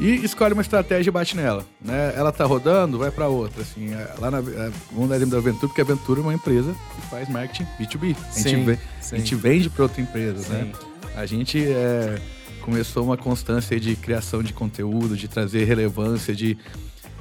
E 0.00 0.24
escolhe 0.24 0.52
uma 0.52 0.62
estratégia 0.62 1.10
e 1.10 1.12
bate 1.12 1.36
nela. 1.36 1.64
Né? 1.80 2.12
Ela 2.16 2.32
tá 2.32 2.44
rodando, 2.44 2.98
vai 2.98 3.10
para 3.10 3.28
outra. 3.28 3.62
Assim, 3.62 3.92
é, 3.92 4.14
lá 4.18 4.30
na, 4.30 4.38
é, 4.38 4.72
vamos 4.90 5.08
dar 5.08 5.18
da 5.18 5.38
Aventura, 5.38 5.68
porque 5.68 5.80
a 5.80 5.84
Aventura 5.84 6.20
é 6.20 6.22
uma 6.22 6.34
empresa 6.34 6.74
que 6.94 7.06
faz 7.08 7.28
marketing 7.28 7.66
B2B. 7.80 8.16
A 8.16 8.38
gente, 8.38 8.48
sim, 8.48 8.64
vende, 8.64 8.80
sim. 9.00 9.14
A 9.14 9.18
gente 9.18 9.34
vende 9.34 9.70
para 9.70 9.82
outra 9.84 10.00
empresa, 10.00 10.48
né? 10.48 10.60
sim. 10.60 10.64
né? 10.64 10.72
A 11.14 11.26
gente 11.26 11.64
é, 11.64 12.20
começou 12.62 13.04
uma 13.04 13.16
constância 13.16 13.78
de 13.78 13.94
criação 13.96 14.42
de 14.42 14.52
conteúdo, 14.52 15.16
de 15.16 15.28
trazer 15.28 15.64
relevância, 15.64 16.34
de 16.34 16.56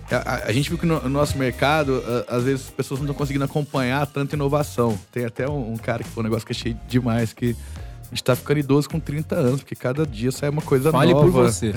a, 0.09 0.47
a, 0.47 0.51
gente 0.51 0.69
viu 0.69 0.77
que 0.77 0.85
no, 0.85 1.01
no 1.01 1.09
nosso 1.09 1.37
mercado, 1.37 2.03
a, 2.27 2.35
às 2.35 2.43
vezes 2.43 2.65
as 2.65 2.71
pessoas 2.71 2.99
não 2.99 3.05
estão 3.05 3.15
conseguindo 3.15 3.45
acompanhar 3.45 4.05
tanta 4.07 4.35
inovação. 4.35 4.99
Tem 5.11 5.25
até 5.25 5.47
um, 5.47 5.73
um, 5.73 5.77
cara 5.77 6.03
que 6.03 6.09
foi 6.09 6.21
um 6.21 6.25
negócio 6.25 6.45
que 6.45 6.51
achei 6.51 6.75
demais, 6.87 7.33
que 7.33 7.55
a 8.11 8.15
gente 8.15 8.23
tá 8.25 8.35
ficando 8.35 8.59
idoso 8.59 8.89
com 8.89 8.99
30 8.99 9.35
anos, 9.35 9.61
porque 9.61 9.75
cada 9.75 10.05
dia 10.05 10.31
sai 10.33 10.49
uma 10.49 10.61
coisa 10.61 10.91
Fale 10.91 11.13
nova. 11.13 11.31
Fale 11.31 11.31
por 11.31 11.49
você. 11.49 11.73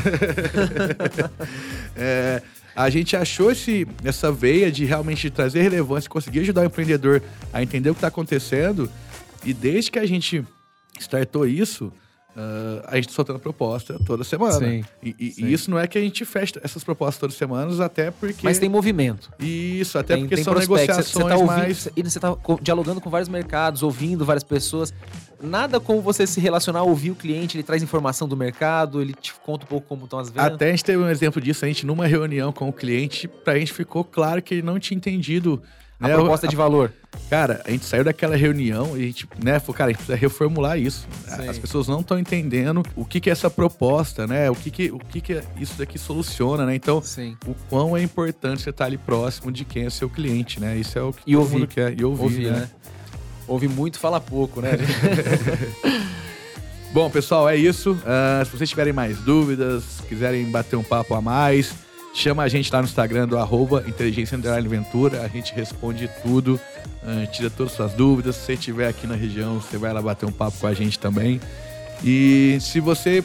é, 1.97 2.43
a 2.75 2.91
gente 2.91 3.17
achou 3.17 3.53
esse, 3.53 3.87
essa 4.03 4.33
veia 4.33 4.71
de 4.71 4.85
realmente 4.85 5.31
trazer 5.31 5.63
relevância, 5.63 6.11
conseguir 6.11 6.41
ajudar 6.41 6.63
o 6.63 6.65
empreendedor 6.65 7.23
a 7.53 7.63
entender 7.63 7.91
o 7.91 7.95
que 7.95 7.99
está 7.99 8.09
acontecendo. 8.09 8.91
E 9.45 9.55
desde 9.55 9.93
que 9.93 9.99
a 9.99 10.07
gente 10.07 10.45
startou 10.99 11.47
isso, 11.47 11.93
Uh, 12.37 12.83
a 12.89 12.97
gente 12.97 13.13
soltando 13.13 13.39
proposta 13.39 13.97
toda 14.05 14.25
semana. 14.25 14.59
Sim, 14.59 14.85
e, 15.01 15.15
e, 15.21 15.31
sim. 15.31 15.47
isso 15.47 15.71
não 15.71 15.79
é 15.79 15.87
que 15.87 15.97
a 15.97 16.01
gente 16.01 16.25
fecha 16.25 16.61
essas 16.65 16.83
propostas 16.83 17.21
todas 17.21 17.35
as 17.35 17.39
semanas, 17.39 17.79
até 17.79 18.11
porque. 18.11 18.41
Mas 18.43 18.59
tem 18.59 18.69
movimento. 18.69 19.31
Isso, 19.39 19.97
até 19.97 20.15
tem, 20.15 20.25
porque 20.25 20.35
tem 20.35 20.45
são 20.45 20.53
negociações 20.53 21.13
você, 21.13 21.29
tá 21.29 21.37
ouvindo, 21.37 21.47
mais. 21.47 21.89
E 21.95 22.03
você 22.03 22.19
está 22.19 22.37
dialogando 22.61 23.01
com 23.01 23.09
vários 23.09 23.29
mercados, 23.29 23.85
ouvindo 23.85 24.25
várias 24.25 24.43
pessoas. 24.43 24.93
Nada 25.43 25.81
como 25.81 26.01
você 26.01 26.27
se 26.27 26.41
relacionar, 26.41 26.83
ouvir 26.83 27.11
o 27.11 27.15
cliente, 27.15 27.57
ele 27.57 27.63
traz 27.63 27.83
informação 27.83 28.27
do 28.27 28.37
mercado, 28.37 29.01
ele 29.01 29.15
te 29.15 29.35
conta 29.35 29.65
um 29.65 29.69
pouco 29.69 29.87
como 29.87 30.05
estão 30.05 30.19
as 30.19 30.31
vendas. 30.31 30.53
Até 30.53 30.69
a 30.69 30.71
gente 30.71 30.85
teve 30.85 31.03
um 31.03 31.09
exemplo 31.09 31.41
disso, 31.41 31.65
a 31.65 31.69
gente 31.69 31.85
numa 31.87 32.07
reunião 32.07 32.53
com 32.53 32.69
o 32.69 32.73
cliente, 32.73 33.29
pra 33.29 33.59
gente 33.59 33.73
ficou 33.73 34.05
claro 34.05 34.41
que 34.41 34.55
ele 34.55 34.63
não 34.63 34.79
tinha 34.79 34.97
entendido 34.97 35.63
a 36.01 36.09
né? 36.09 36.15
proposta 36.15 36.49
de 36.49 36.57
valor. 36.57 36.93
Cara, 37.31 37.63
a 37.65 37.71
gente 37.71 37.85
saiu 37.85 38.05
daquela 38.05 38.37
reunião 38.37 38.97
e 38.97 39.03
a 39.03 39.07
gente, 39.07 39.29
né, 39.43 39.59
falou, 39.61 39.75
cara, 39.75 39.91
a 39.91 39.93
gente 39.93 39.99
precisa 39.99 40.17
reformular 40.17 40.79
isso. 40.79 41.07
Sim. 41.27 41.49
As 41.49 41.59
pessoas 41.59 41.89
não 41.89 42.01
estão 42.01 42.19
entendendo 42.19 42.83
o 42.97 43.05
que, 43.05 43.21
que 43.21 43.31
é 43.31 43.33
essa 43.33 43.49
proposta, 43.49 44.27
né? 44.27 44.51
O 44.51 44.55
que, 44.55 44.71
que, 44.71 44.91
o 44.91 44.99
que, 44.99 45.21
que 45.21 45.41
isso 45.59 45.79
daqui 45.79 45.99
soluciona, 45.99 46.67
né? 46.67 46.75
Então, 46.75 47.01
Sim. 47.01 47.37
o 47.47 47.55
quão 47.71 47.97
é 47.97 48.03
importante 48.03 48.63
você 48.63 48.71
estar 48.71 48.87
ali 48.87 48.99
próximo 48.99 49.53
de 49.53 49.65
quem 49.65 49.87
é 49.87 49.91
seu 49.91 50.11
cliente, 50.11 50.61
né? 50.61 50.77
Isso 50.77 50.99
é 50.99 51.03
o 51.03 51.13
que 51.13 51.23
e 51.27 51.33
todo 51.33 51.43
ouvir. 51.43 51.55
mundo 51.55 51.69
quer. 51.69 51.99
E 51.99 52.05
ouvir, 52.05 52.23
ouvir 52.23 52.51
né? 52.51 52.61
né? 52.61 52.71
Ouve 53.47 53.69
muito, 53.69 53.99
fala 53.99 54.21
pouco, 54.21 54.61
né? 54.61 54.73
Bom, 56.93 57.11
pessoal, 57.11 57.49
é 57.49 57.57
isso. 57.57 57.93
Uh, 57.93 58.45
se 58.45 58.51
vocês 58.53 58.71
tiverem 58.71 58.93
mais 58.93 59.19
dúvidas, 59.19 59.85
quiserem 60.09 60.51
bater 60.51 60.77
um 60.77 60.83
papo 60.83 61.15
a 61.15 61.21
mais, 61.21 61.75
Chama 62.17 62.45
a 62.45 62.49
gente 62.49 62.73
lá 62.73 62.81
no 62.81 62.87
Instagram 62.87 63.27
do 63.27 63.37
arroba 63.37 63.85
Inteligência 63.89 64.39
Underline 64.39 64.69
Ventura. 64.69 65.23
A 65.23 65.29
gente 65.29 65.53
responde 65.53 66.09
tudo, 66.23 66.61
uh, 67.03 67.27
tira 67.33 67.51
todas 67.51 67.73
as 67.73 67.77
suas 67.77 67.93
dúvidas. 67.93 68.37
Se 68.37 68.43
você 68.43 68.53
estiver 68.53 68.87
aqui 68.87 69.05
na 69.05 69.17
região, 69.17 69.61
você 69.61 69.77
vai 69.77 69.93
lá 69.93 70.01
bater 70.01 70.25
um 70.25 70.31
papo 70.31 70.57
com 70.59 70.69
a 70.69 70.73
gente 70.73 70.97
também. 70.97 71.41
E 72.05 72.57
se 72.61 72.79
você 72.79 73.25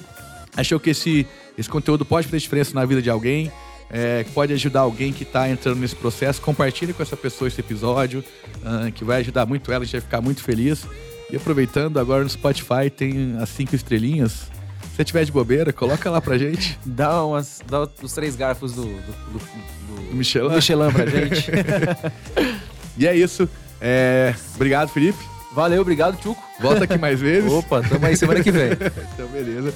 achou 0.58 0.79
que 0.79 0.89
esse, 0.89 1.27
esse 1.55 1.69
conteúdo 1.69 2.03
pode 2.03 2.25
fazer 2.25 2.39
diferença 2.39 2.73
na 2.73 2.84
vida 2.84 2.99
de 2.99 3.12
alguém, 3.12 3.51
é, 3.89 4.23
pode 4.34 4.54
ajudar 4.54 4.82
alguém 4.82 5.12
que 5.12 5.23
está 5.23 5.49
entrando 5.49 5.80
nesse 5.80 5.95
processo, 5.95 6.41
compartilhe 6.41 6.93
com 6.93 7.02
essa 7.02 7.17
pessoa 7.17 7.47
esse 7.47 7.60
episódio, 7.60 8.23
uh, 8.58 8.91
que 8.91 9.04
vai 9.04 9.21
ajudar 9.21 9.45
muito 9.45 9.71
ela, 9.71 9.84
a 9.84 9.86
gente 9.86 9.93
vai 9.93 10.02
ficar 10.02 10.21
muito 10.21 10.43
feliz. 10.43 10.86
E 11.32 11.36
aproveitando, 11.36 11.99
agora 11.99 12.23
no 12.23 12.30
Spotify 12.30 12.89
tem 12.89 13.38
as 13.39 13.49
cinco 13.49 13.75
estrelinhas 13.75 14.47
você 14.99 15.06
tiver 15.06 15.23
de 15.23 15.32
bobeira, 15.32 15.71
coloca 15.71 16.10
lá 16.12 16.19
pra 16.19 16.38
gente. 16.38 16.78
Dá, 16.86 17.23
umas, 17.23 17.62
dá 17.65 17.88
os 18.04 18.12
três 18.12 18.36
garfos 18.36 18.73
do, 18.73 18.84
do, 18.84 19.12
do, 19.32 19.39
do 19.39 20.15
Michelin. 20.15 20.56
Michelin 20.56 20.91
pra 20.91 21.06
gente. 21.06 21.49
e 22.97 23.08
é 23.08 23.15
isso. 23.15 23.47
É... 23.80 24.36
Obrigado, 24.56 24.89
Felipe. 24.89 25.17
Valeu, 25.54 25.82
obrigado, 25.82 26.17
Tchuco. 26.17 26.43
Volta 26.60 26.84
aqui 26.84 26.97
mais 26.97 27.17
vezes. 27.17 27.49
Opa, 27.49 27.82
tamo 27.82 28.06
aí 28.06 28.17
semana 28.17 28.43
que 28.43 28.52
vem. 28.52 28.71
então, 29.13 29.28
beleza. 29.30 29.73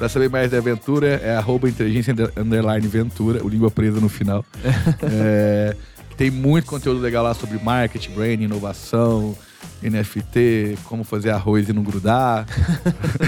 Pra 0.00 0.08
saber 0.08 0.30
mais 0.30 0.50
da 0.50 0.56
aventura, 0.56 1.20
é 1.22 1.36
arroba 1.36 1.68
inteligência 1.68 2.14
underline 2.34 2.88
ventura, 2.88 3.44
o 3.44 3.48
língua 3.50 3.70
presa 3.70 4.00
no 4.00 4.08
final. 4.08 4.42
é, 5.02 5.76
Tem 6.16 6.30
muito 6.30 6.64
conteúdo 6.64 6.98
legal 7.00 7.22
lá 7.22 7.34
sobre 7.34 7.62
marketing, 7.62 8.12
brand, 8.12 8.40
inovação, 8.40 9.36
NFT, 9.82 10.78
como 10.84 11.04
fazer 11.04 11.28
arroz 11.28 11.68
e 11.68 11.74
não 11.74 11.82
grudar. 11.82 12.46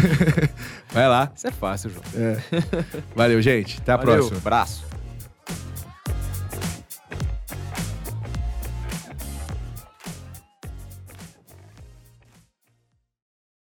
Vai 0.90 1.06
lá. 1.06 1.30
Isso 1.36 1.46
é 1.46 1.50
fácil, 1.50 1.90
João. 1.90 2.04
É. 2.14 2.38
Valeu, 3.14 3.42
gente. 3.42 3.78
Até 3.78 3.92
a 3.92 3.96
Valeu, 3.98 4.14
próxima. 4.14 4.38
Abraço. 4.38 4.91